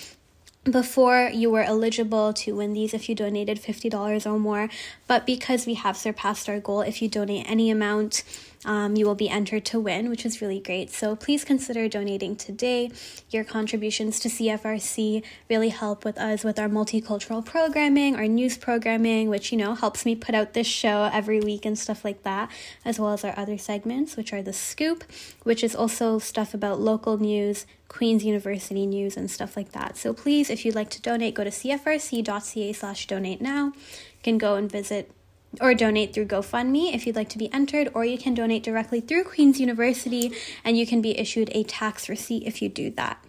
Before 0.65 1.29
you 1.33 1.49
were 1.49 1.61
eligible 1.61 2.33
to 2.33 2.55
win 2.55 2.73
these 2.73 2.93
if 2.93 3.07
you 3.07 3.15
donated 3.15 3.61
$50 3.61 4.25
or 4.25 4.39
more, 4.39 4.67
but 5.07 5.25
because 5.25 5.65
we 5.65 5.75
have 5.75 5.95
surpassed 5.95 6.49
our 6.49 6.59
goal, 6.59 6.81
if 6.81 7.01
you 7.01 7.07
donate 7.07 7.49
any 7.49 7.69
amount, 7.69 8.23
um, 8.65 8.95
you 8.95 9.05
will 9.05 9.15
be 9.15 9.29
entered 9.29 9.63
to 9.65 9.79
win, 9.79 10.09
which 10.09 10.25
is 10.25 10.41
really 10.41 10.59
great. 10.59 10.91
So 10.91 11.15
please 11.15 11.45
consider 11.45 11.87
donating 11.87 12.35
today. 12.35 12.91
Your 13.29 13.43
contributions 13.43 14.19
to 14.19 14.29
CFRC 14.29 15.23
really 15.49 15.69
help 15.69 16.03
with 16.03 16.17
us 16.17 16.43
with 16.43 16.59
our 16.59 16.67
multicultural 16.67 17.45
programming, 17.45 18.15
our 18.15 18.27
news 18.27 18.57
programming, 18.57 19.29
which, 19.29 19.51
you 19.51 19.57
know, 19.57 19.75
helps 19.75 20.05
me 20.05 20.15
put 20.15 20.35
out 20.35 20.53
this 20.53 20.67
show 20.67 21.09
every 21.13 21.39
week 21.39 21.65
and 21.65 21.77
stuff 21.77 22.03
like 22.03 22.23
that, 22.23 22.51
as 22.83 22.99
well 22.99 23.13
as 23.13 23.23
our 23.23 23.37
other 23.37 23.57
segments, 23.57 24.17
which 24.17 24.33
are 24.33 24.41
the 24.41 24.53
Scoop, 24.53 25.03
which 25.43 25.63
is 25.63 25.75
also 25.75 26.19
stuff 26.19 26.53
about 26.53 26.79
local 26.79 27.17
news, 27.17 27.65
Queen's 27.87 28.25
University 28.25 28.85
news, 28.85 29.15
and 29.15 29.29
stuff 29.29 29.55
like 29.55 29.71
that. 29.73 29.95
So 29.95 30.13
please, 30.13 30.49
if 30.49 30.65
you'd 30.65 30.75
like 30.75 30.89
to 30.91 31.01
donate, 31.01 31.35
go 31.35 31.43
to 31.43 31.49
cfrc.ca 31.49 32.73
slash 32.73 33.07
donate 33.07 33.41
now. 33.41 33.65
You 33.67 34.23
can 34.23 34.37
go 34.37 34.55
and 34.55 34.71
visit 34.71 35.11
or 35.61 35.73
donate 35.73 36.13
through 36.13 36.27
GoFundMe 36.27 36.93
if 36.93 37.07
you'd 37.07 37.15
like 37.15 37.29
to 37.29 37.37
be 37.37 37.51
entered, 37.51 37.89
or 37.93 38.05
you 38.05 38.17
can 38.17 38.33
donate 38.33 38.63
directly 38.63 39.01
through 39.01 39.23
Queen's 39.23 39.59
University 39.59 40.31
and 40.63 40.77
you 40.77 40.85
can 40.85 41.01
be 41.01 41.17
issued 41.17 41.49
a 41.53 41.63
tax 41.63 42.07
receipt 42.07 42.43
if 42.45 42.61
you 42.61 42.69
do 42.69 42.91
that. 42.91 43.24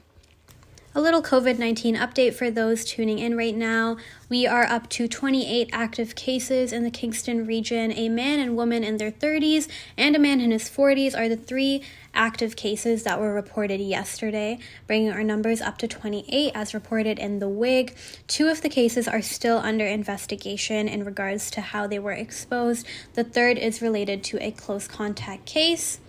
A 0.97 1.01
little 1.07 1.21
COVID 1.21 1.59
19 1.59 1.95
update 1.95 2.33
for 2.33 2.51
those 2.51 2.83
tuning 2.83 3.19
in 3.19 3.37
right 3.37 3.55
now. 3.55 3.99
We 4.31 4.47
are 4.47 4.65
up 4.65 4.89
to 4.89 5.07
28 5.07 5.69
active 5.71 6.15
cases 6.15 6.73
in 6.73 6.85
the 6.85 6.91
Kingston 6.91 7.47
region. 7.47 7.93
A 7.93 8.09
man 8.09 8.41
and 8.41 8.57
woman 8.57 8.83
in 8.83 8.97
their 8.97 9.13
30s 9.13 9.69
and 9.99 10.17
a 10.17 10.19
man 10.19 10.41
in 10.41 10.53
his 10.53 10.71
40s 10.71 11.15
are 11.15 11.29
the 11.29 11.37
three 11.37 11.83
active 12.15 12.57
cases 12.57 13.03
that 13.03 13.21
were 13.21 13.35
reported 13.35 13.79
yesterday, 13.79 14.59
bringing 14.87 15.13
our 15.13 15.23
numbers 15.23 15.61
up 15.61 15.77
to 15.79 15.87
28 15.87 16.53
as 16.55 16.73
reported 16.73 17.19
in 17.19 17.41
the 17.41 17.49
Whig. 17.51 17.95
Two 18.27 18.49
of 18.49 18.63
the 18.63 18.71
cases 18.71 19.07
are 19.07 19.21
still 19.21 19.59
under 19.59 19.85
investigation 19.85 20.89
in 20.89 21.05
regards 21.05 21.51
to 21.51 21.61
how 21.61 21.87
they 21.87 21.99
were 21.99 22.13
exposed. 22.13 22.87
The 23.13 23.25
third 23.25 23.59
is 23.59 23.83
related 23.83 24.25
to 24.25 24.43
a 24.43 24.51
close 24.51 24.89
contact 24.89 25.45
case. 25.45 26.01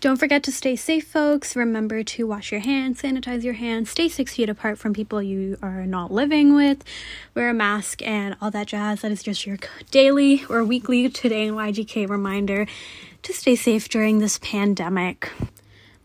Don't 0.00 0.16
forget 0.16 0.42
to 0.44 0.52
stay 0.52 0.76
safe, 0.76 1.06
folks. 1.08 1.54
Remember 1.54 2.02
to 2.02 2.26
wash 2.26 2.50
your 2.50 2.62
hands, 2.62 3.02
sanitize 3.02 3.42
your 3.42 3.52
hands, 3.52 3.90
stay 3.90 4.08
six 4.08 4.34
feet 4.34 4.48
apart 4.48 4.78
from 4.78 4.94
people 4.94 5.22
you 5.22 5.58
are 5.60 5.84
not 5.84 6.10
living 6.10 6.54
with, 6.54 6.82
wear 7.34 7.50
a 7.50 7.54
mask, 7.54 8.00
and 8.00 8.34
all 8.40 8.50
that 8.50 8.68
jazz. 8.68 9.02
That 9.02 9.12
is 9.12 9.22
just 9.22 9.44
your 9.44 9.58
daily 9.90 10.42
or 10.48 10.64
weekly 10.64 11.10
Today 11.10 11.46
in 11.46 11.54
YGK 11.54 12.08
reminder 12.08 12.66
to 13.24 13.32
stay 13.34 13.54
safe 13.54 13.90
during 13.90 14.20
this 14.20 14.38
pandemic. 14.38 15.30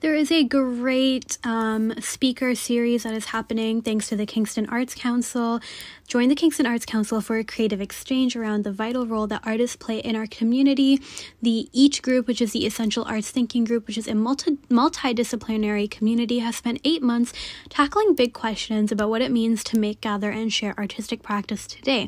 There 0.01 0.13
is 0.13 0.29
a 0.29 0.43
great 0.43 1.37
um, 1.45 1.93
speaker 2.01 2.53
series 2.53 3.03
that 3.03 3.13
is 3.13 3.25
happening 3.25 3.81
thanks 3.81 4.09
to 4.09 4.17
the 4.17 4.25
Kingston 4.25 4.67
Arts 4.67 4.93
Council. 4.93 5.61
Join 6.07 6.29
the 6.29 6.35
Kingston 6.35 6.67
Arts 6.67 6.85
Council 6.85 7.19
for 7.19 7.39
a 7.39 7.43
creative 7.43 7.81
exchange 7.81 8.35
around 8.35 8.63
the 8.63 8.71
vital 8.71 9.07
role 9.07 9.25
that 9.25 9.41
artists 9.43 9.75
play 9.75 9.97
in 9.97 10.15
our 10.15 10.27
community. 10.27 11.01
The 11.41 11.67
EACH 11.73 12.03
group, 12.03 12.27
which 12.27 12.41
is 12.41 12.51
the 12.51 12.67
Essential 12.67 13.03
Arts 13.05 13.31
Thinking 13.31 13.63
Group, 13.63 13.87
which 13.87 13.97
is 13.97 14.07
a 14.07 14.13
multi- 14.13 14.57
multidisciplinary 14.69 15.89
community, 15.89 16.39
has 16.39 16.57
spent 16.57 16.79
eight 16.83 17.01
months 17.01 17.33
tackling 17.69 18.13
big 18.13 18.33
questions 18.33 18.91
about 18.91 19.09
what 19.09 19.23
it 19.23 19.31
means 19.31 19.63
to 19.63 19.79
make, 19.79 19.99
gather, 19.99 20.29
and 20.29 20.53
share 20.53 20.77
artistic 20.77 21.23
practice 21.23 21.65
today. 21.65 22.07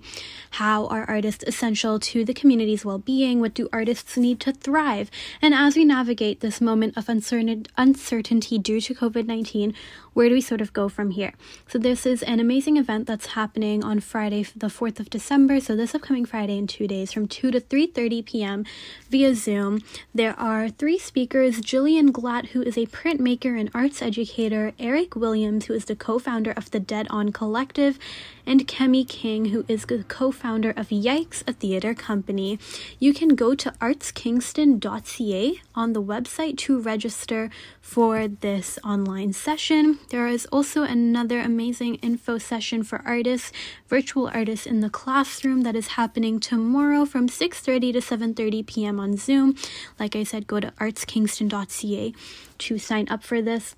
How 0.51 0.85
are 0.87 1.03
artists 1.09 1.43
essential 1.47 1.99
to 1.99 2.23
the 2.23 2.35
community's 2.35 2.85
well 2.85 2.99
being? 2.99 3.39
What 3.41 3.55
do 3.55 3.67
artists 3.73 4.15
need 4.15 4.39
to 4.41 4.53
thrive? 4.53 5.09
And 5.41 5.55
as 5.55 5.75
we 5.75 5.85
navigate 5.85 6.41
this 6.41 6.61
moment 6.61 6.95
of 6.95 7.09
uncertain- 7.09 7.65
uncertainty 7.77 8.59
due 8.59 8.79
to 8.79 8.93
COVID 8.93 9.25
19, 9.25 9.73
where 10.13 10.29
do 10.29 10.35
we 10.35 10.41
sort 10.41 10.61
of 10.61 10.73
go 10.73 10.87
from 10.87 11.11
here? 11.11 11.33
So 11.67 11.77
this 11.79 12.05
is 12.05 12.21
an 12.23 12.39
amazing 12.39 12.77
event 12.77 13.07
that's 13.07 13.27
happening 13.27 13.83
on 13.87 14.01
Friday, 14.01 14.43
the 14.53 14.67
4th 14.67 14.99
of 14.99 15.09
December. 15.09 15.61
So 15.61 15.73
this 15.73 15.95
upcoming 15.95 16.25
Friday 16.25 16.57
in 16.57 16.67
two 16.67 16.87
days 16.87 17.13
from 17.13 17.25
2 17.25 17.51
to 17.51 17.61
3.30 17.61 18.25
p.m. 18.25 18.65
via 19.09 19.33
Zoom. 19.33 19.81
There 20.13 20.37
are 20.37 20.67
three 20.67 20.99
speakers, 20.99 21.61
Jillian 21.61 22.09
Glatt, 22.09 22.47
who 22.47 22.61
is 22.61 22.77
a 22.77 22.85
printmaker 22.87 23.57
and 23.57 23.71
arts 23.73 24.01
educator, 24.01 24.73
Eric 24.77 25.15
Williams, 25.15 25.65
who 25.65 25.73
is 25.73 25.85
the 25.85 25.95
co-founder 25.95 26.51
of 26.51 26.69
the 26.71 26.81
Dead 26.81 27.07
On 27.09 27.31
Collective, 27.31 27.97
and 28.45 28.67
Kemi 28.67 29.07
King, 29.07 29.45
who 29.45 29.63
is 29.67 29.85
the 29.85 30.03
co 30.03 30.31
founder 30.31 30.71
of 30.71 30.87
Yikes, 30.87 31.43
a 31.47 31.53
theater 31.53 31.93
company. 31.93 32.59
You 32.99 33.13
can 33.13 33.35
go 33.35 33.55
to 33.55 33.71
artskingston.ca 33.81 35.61
on 35.75 35.93
the 35.93 36.01
website 36.01 36.57
to 36.57 36.79
register 36.79 37.49
for 37.81 38.27
this 38.27 38.79
online 38.83 39.33
session. 39.33 39.99
There 40.09 40.27
is 40.27 40.45
also 40.47 40.83
another 40.83 41.39
amazing 41.39 41.95
info 41.95 42.37
session 42.37 42.83
for 42.83 43.01
artists, 43.05 43.51
virtual 43.87 44.29
artists 44.33 44.65
in 44.65 44.81
the 44.81 44.89
classroom 44.89 45.61
that 45.61 45.75
is 45.75 45.87
happening 45.99 46.39
tomorrow 46.39 47.05
from 47.05 47.27
6:30 47.27 47.93
to 47.93 47.99
7:30 47.99 48.65
p.m. 48.65 48.99
on 48.99 49.17
Zoom. 49.17 49.55
Like 49.99 50.15
I 50.15 50.23
said, 50.23 50.47
go 50.47 50.59
to 50.59 50.71
artskingston.ca 50.79 52.13
to 52.57 52.77
sign 52.77 53.07
up 53.09 53.23
for 53.23 53.41
this. 53.41 53.75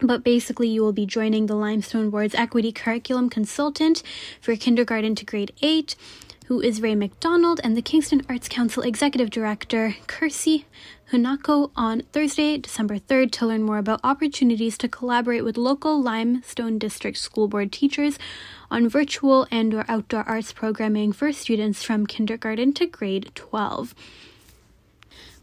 But 0.00 0.24
basically, 0.24 0.68
you 0.68 0.82
will 0.82 0.92
be 0.92 1.06
joining 1.06 1.46
the 1.46 1.54
Limestone 1.54 2.10
Board's 2.10 2.34
Equity 2.34 2.72
Curriculum 2.72 3.30
Consultant 3.30 4.02
for 4.40 4.56
kindergarten 4.56 5.14
to 5.14 5.24
grade 5.24 5.52
8, 5.62 5.94
who 6.48 6.60
is 6.60 6.80
Ray 6.80 6.94
McDonald, 6.94 7.60
and 7.62 7.76
the 7.76 7.82
Kingston 7.82 8.22
Arts 8.28 8.48
Council 8.48 8.82
Executive 8.82 9.30
Director, 9.30 9.96
Kirsty 10.06 10.66
Hunako, 11.10 11.70
on 11.76 12.02
Thursday, 12.12 12.58
December 12.58 12.98
3rd, 12.98 13.30
to 13.32 13.46
learn 13.46 13.62
more 13.62 13.78
about 13.78 14.00
opportunities 14.02 14.76
to 14.78 14.88
collaborate 14.88 15.44
with 15.44 15.56
local 15.56 16.00
Limestone 16.00 16.78
District 16.78 17.16
School 17.16 17.48
Board 17.48 17.70
teachers 17.72 18.18
on 18.70 18.88
virtual 18.88 19.46
and 19.50 19.74
or 19.74 19.84
outdoor 19.88 20.22
arts 20.28 20.52
programming 20.52 21.12
for 21.12 21.32
students 21.32 21.82
from 21.82 22.06
kindergarten 22.06 22.72
to 22.74 22.86
grade 22.86 23.30
12. 23.34 23.94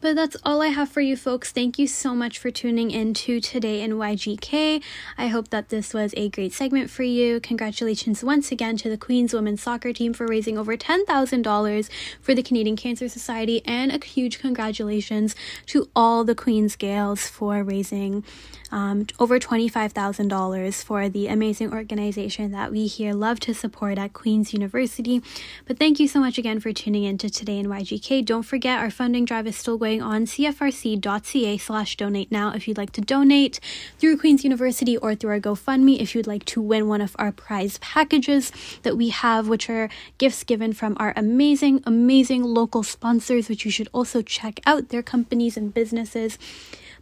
But 0.01 0.15
that's 0.15 0.37
all 0.45 0.61
I 0.61 0.67
have 0.67 0.87
for 0.87 1.01
you 1.01 1.17
folks. 1.17 1.51
Thank 1.51 1.77
you 1.77 1.85
so 1.85 2.15
much 2.15 2.39
for 2.39 2.51
tuning 2.51 2.89
in 2.89 3.13
to 3.15 3.41
Today 3.41 3.81
in 3.81 3.91
YGK. 3.91 4.81
I 5.17 5.27
hope 5.27 5.49
that 5.49 5.67
this 5.67 5.93
was 5.93 6.13
a 6.15 6.29
great 6.29 6.53
segment 6.53 6.89
for 6.89 7.03
you. 7.03 7.41
Congratulations 7.41 8.23
once 8.23 8.49
again 8.49 8.77
to 8.77 8.89
the 8.89 8.97
Queen's 8.97 9.33
women's 9.33 9.61
soccer 9.61 9.91
team 9.91 10.13
for 10.13 10.25
raising 10.25 10.57
over 10.57 10.77
$10,000 10.77 11.89
for 12.21 12.33
the 12.33 12.41
Canadian 12.41 12.77
Cancer 12.77 13.09
Society, 13.09 13.61
and 13.65 13.91
a 13.91 14.05
huge 14.05 14.39
congratulations 14.39 15.35
to 15.65 15.89
all 15.93 16.23
the 16.23 16.35
Queen's 16.35 16.77
Gaels 16.77 17.27
for 17.27 17.61
raising 17.61 18.23
um, 18.71 19.07
over 19.19 19.39
$25,000 19.39 20.83
for 20.83 21.09
the 21.09 21.27
amazing 21.27 21.73
organization 21.73 22.51
that 22.51 22.71
we 22.71 22.87
here 22.87 23.13
love 23.13 23.39
to 23.41 23.53
support 23.53 23.97
at 23.97 24.13
Queen's 24.13 24.53
University. 24.53 25.21
But 25.65 25.77
thank 25.77 25.99
you 25.99 26.07
so 26.07 26.19
much 26.19 26.37
again 26.37 26.59
for 26.59 26.71
tuning 26.73 27.03
in 27.03 27.17
to 27.19 27.29
Today 27.29 27.59
in 27.59 27.67
YGK. 27.67 28.25
Don't 28.25 28.43
forget 28.43 28.79
our 28.79 28.91
funding 28.91 29.25
drive 29.25 29.47
is 29.47 29.55
still 29.55 29.77
going 29.77 30.01
on 30.01 30.25
cfrc.ca 30.25 31.57
slash 31.57 31.97
donate 31.97 32.31
now 32.31 32.51
if 32.53 32.67
you'd 32.67 32.77
like 32.77 32.91
to 32.93 33.01
donate 33.01 33.59
through 33.97 34.17
Queen's 34.17 34.43
University 34.43 34.97
or 34.97 35.15
through 35.15 35.31
our 35.31 35.39
GoFundMe 35.39 35.99
if 35.99 36.15
you'd 36.15 36.27
like 36.27 36.45
to 36.45 36.61
win 36.61 36.87
one 36.87 37.01
of 37.01 37.15
our 37.19 37.31
prize 37.31 37.77
packages 37.79 38.51
that 38.83 38.97
we 38.97 39.09
have, 39.09 39.47
which 39.47 39.69
are 39.69 39.89
gifts 40.17 40.43
given 40.43 40.73
from 40.73 40.95
our 40.99 41.13
amazing, 41.15 41.83
amazing 41.85 42.43
local 42.43 42.83
sponsors, 42.83 43.49
which 43.49 43.65
you 43.65 43.71
should 43.71 43.89
also 43.93 44.21
check 44.21 44.59
out 44.65 44.89
their 44.89 45.03
companies 45.03 45.57
and 45.57 45.73
businesses. 45.73 46.37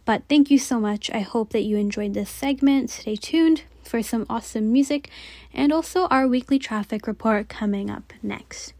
But 0.08 0.22
thank 0.26 0.50
you 0.50 0.58
so 0.58 0.80
much. 0.80 1.10
I 1.10 1.18
hope 1.20 1.50
that 1.50 1.64
you 1.64 1.76
enjoyed 1.76 2.14
this 2.14 2.30
segment. 2.30 2.88
Stay 2.88 3.14
tuned 3.14 3.64
for 3.84 4.02
some 4.02 4.24
awesome 4.30 4.72
music 4.72 5.10
and 5.52 5.70
also 5.70 6.06
our 6.06 6.26
weekly 6.26 6.58
traffic 6.58 7.06
report 7.06 7.50
coming 7.50 7.90
up 7.90 8.14
next. 8.22 8.72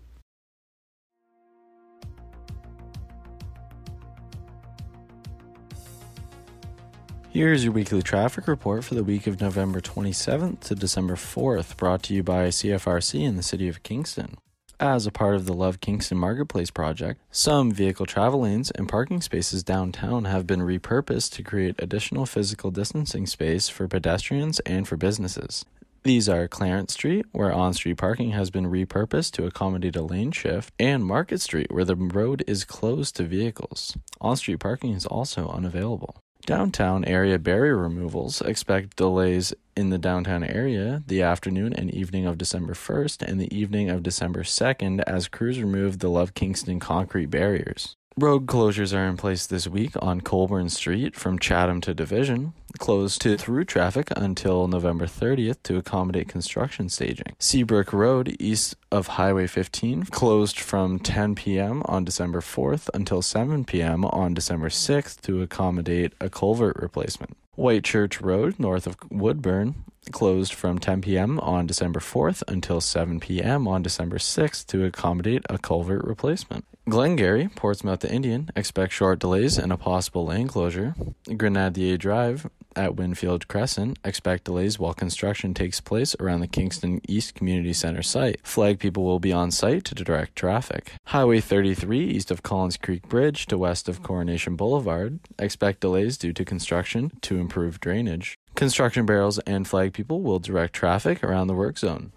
Here's 7.29 7.63
your 7.63 7.75
weekly 7.75 8.01
traffic 8.01 8.49
report 8.49 8.83
for 8.85 8.95
the 8.95 9.05
week 9.05 9.27
of 9.27 9.39
November 9.39 9.83
27th 9.83 10.61
to 10.61 10.75
December 10.75 11.17
4th, 11.17 11.77
brought 11.77 12.05
to 12.05 12.15
you 12.15 12.23
by 12.23 12.49
CFRC 12.49 13.21
in 13.21 13.37
the 13.37 13.43
City 13.43 13.69
of 13.69 13.83
Kingston. 13.83 14.39
As 14.81 15.09
a 15.09 15.11
part 15.11 15.35
of 15.35 15.45
the 15.45 15.55
Love 15.55 15.81
Kingston 15.81 16.19
Marketplace 16.19 16.71
project, 16.71 17.21
some 17.33 17.73
vehicle 17.73 18.07
travel 18.07 18.43
lanes 18.43 18.71
and 18.71 18.89
parking 18.89 19.21
spaces 19.21 19.65
downtown 19.65 20.27
have 20.27 20.47
been 20.47 20.61
repurposed 20.61 21.33
to 21.33 21.43
create 21.43 21.75
additional 21.81 22.27
physical 22.27 22.71
distancing 22.71 23.27
space 23.27 23.69
for 23.69 23.89
pedestrians 23.89 24.61
and 24.61 24.87
for 24.87 24.97
businesses. 24.97 25.65
These 26.05 26.29
are 26.29 26.47
Clarence 26.47 26.93
Street, 26.93 27.27
where 27.33 27.53
on 27.53 27.75
street 27.75 27.99
parking 27.99 28.31
has 28.31 28.51
been 28.51 28.67
repurposed 28.67 29.33
to 29.33 29.47
accommodate 29.47 29.97
a 29.97 30.03
lane 30.03 30.31
shift, 30.31 30.73
and 30.79 31.05
Market 31.05 31.41
Street, 31.41 31.73
where 31.73 31.85
the 31.85 31.97
road 31.97 32.45
is 32.47 32.65
closed 32.65 33.17
to 33.17 33.25
vehicles. 33.25 33.97
On 34.21 34.37
street 34.37 34.61
parking 34.61 34.93
is 34.93 35.07
also 35.07 35.49
unavailable. 35.49 36.23
Downtown 36.47 37.05
area 37.05 37.39
barrier 37.39 37.77
removals 37.77 38.41
expect 38.41 38.97
delays 38.97 39.53
in 39.77 39.91
the 39.91 39.99
downtown 39.99 40.43
area 40.43 41.03
the 41.07 41.21
afternoon 41.21 41.75
and 41.75 41.93
evening 41.93 42.25
of 42.25 42.39
December 42.39 42.73
1st 42.73 43.23
and 43.23 43.39
the 43.39 43.55
evening 43.55 43.91
of 43.91 44.03
December 44.03 44.43
2nd 44.45 45.03
as 45.07 45.29
crews 45.29 45.61
remove 45.61 45.99
the 45.99 46.09
Love 46.09 46.33
Kingston 46.33 46.81
concrete 46.81 47.27
barriers. 47.27 47.98
Road 48.21 48.47
closures 48.47 48.93
are 48.93 49.07
in 49.07 49.17
place 49.17 49.47
this 49.47 49.69
week 49.69 49.93
on 50.03 50.23
Colborne 50.23 50.71
Street 50.71 51.15
from 51.15 51.39
Chatham 51.39 51.81
to 51.83 51.95
Division, 51.95 52.53
closed 52.77 53.21
to 53.21 53.37
through 53.37 53.65
traffic 53.65 54.09
until 54.17 54.67
November 54.67 55.07
30th 55.07 55.63
to 55.63 55.77
accommodate 55.77 56.27
construction 56.27 56.89
staging. 56.89 57.37
Seabrook 57.39 57.93
Road, 57.93 58.35
east 58.41 58.75
of 58.91 59.07
Highway 59.07 59.47
15, 59.47 60.07
closed 60.07 60.59
from 60.59 60.99
10 60.99 61.37
p.m. 61.37 61.83
on 61.85 62.05
December 62.05 62.41
4th 62.41 62.91
until 62.93 63.23
7 63.23 63.65
p.m. 63.65 64.05
on 64.07 64.35
December 64.35 64.69
6th 64.69 65.21
to 65.21 65.41
accommodate 65.41 66.13
a 66.21 66.29
culvert 66.29 66.75
replacement. 66.83 67.37
Whitechurch 67.57 68.21
Road, 68.21 68.59
north 68.59 68.89
of 68.89 68.97
Woodburn, 69.13 69.85
closed 70.13 70.55
from 70.55 70.79
10 70.79 71.03
p.m. 71.03 71.39
on 71.41 71.67
December 71.67 72.01
4th 72.01 72.43
until 72.49 72.81
7 72.81 73.21
p.m. 73.21 73.69
on 73.69 73.83
December 73.83 74.19
6th 74.19 74.67
to 74.67 74.85
accommodate 74.85 75.45
a 75.49 75.59
culvert 75.59 76.05
replacement. 76.05 76.65
Glengarry, 76.89 77.49
Portsmouth 77.49 78.01
to 78.01 78.13
Indian, 78.13 78.51
expect 78.57 78.95
short 78.95 79.19
delays 79.19 79.59
and 79.59 79.73
a 79.73 79.77
possible 79.77 80.25
lane 80.25 80.49
closure. 80.49 80.95
Grenadier 81.37 81.99
Drive 81.99 82.49
at 82.75 82.97
Winfield 82.97 83.49
Crescent, 83.49 83.99
expect 84.05 84.45
delays 84.45 84.79
while 84.79 84.95
construction 84.95 85.53
takes 85.53 85.81
place 85.81 86.15
around 86.21 86.41
the 86.41 86.47
Kingston 86.47 87.01
East 87.09 87.35
Community 87.35 87.73
Center 87.73 88.03
site. 88.03 88.41
Flag 88.47 88.79
people 88.79 89.05
will 89.05 89.19
be 89.19 89.33
on 89.33 89.51
site 89.51 89.85
to 89.87 89.95
direct 89.95 90.37
traffic. 90.37 90.93
Highway 91.07 91.41
33 91.41 92.07
east 92.09 92.31
of 92.31 92.43
Collins 92.43 92.77
Creek 92.77 93.09
Bridge 93.09 93.47
to 93.47 93.59
west 93.59 93.89
of 93.89 94.03
Coronation 94.03 94.57
Boulevard, 94.57 95.19
expect 95.39 95.81
delays 95.81 96.17
due 96.17 96.33
to 96.33 96.45
construction 96.45 97.13
to 97.23 97.39
improve 97.39 97.81
drainage. 97.81 98.39
Construction 98.59 99.07
barrels 99.07 99.39
and 99.47 99.69
flag 99.69 99.93
people 99.93 100.21
will 100.21 100.41
direct 100.41 100.75
traffic 100.75 101.23
around 101.23 101.47
the 101.47 101.55
work 101.55 101.79
zone. 101.79 102.11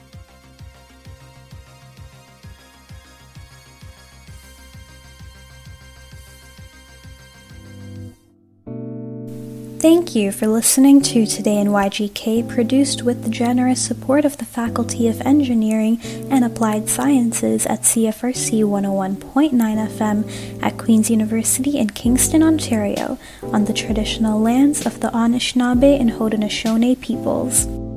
Thank 9.81 10.17
you 10.17 10.33
for 10.33 10.49
listening 10.49 11.03
to 11.03 11.25
Today 11.25 11.59
in 11.59 11.69
YGK, 11.69 12.49
produced 12.49 13.05
with 13.05 13.23
the 13.23 13.31
generous 13.31 13.81
support 13.81 14.25
of 14.25 14.37
the 14.37 14.45
Faculty 14.45 15.07
of 15.07 15.21
Engineering 15.21 16.01
and 16.33 16.45
Applied 16.45 16.89
Sciences 16.89 17.65
at 17.65 17.83
CFRC 17.83 18.65
101.9 18.65 19.53
FM 19.53 20.63
at 20.65 20.79
Queen's 20.79 21.11
University 21.11 21.79
in 21.79 21.91
Kingston, 21.91 22.43
Ontario, 22.43 23.19
on 23.45 23.67
the 23.67 23.73
traditional 23.73 24.41
lands 24.41 24.85
of 24.85 24.99
the 24.99 25.11
Anishinaabe 25.11 26.01
and 26.01 26.11
Haudenosaunee 26.11 27.01
peoples. 27.01 27.88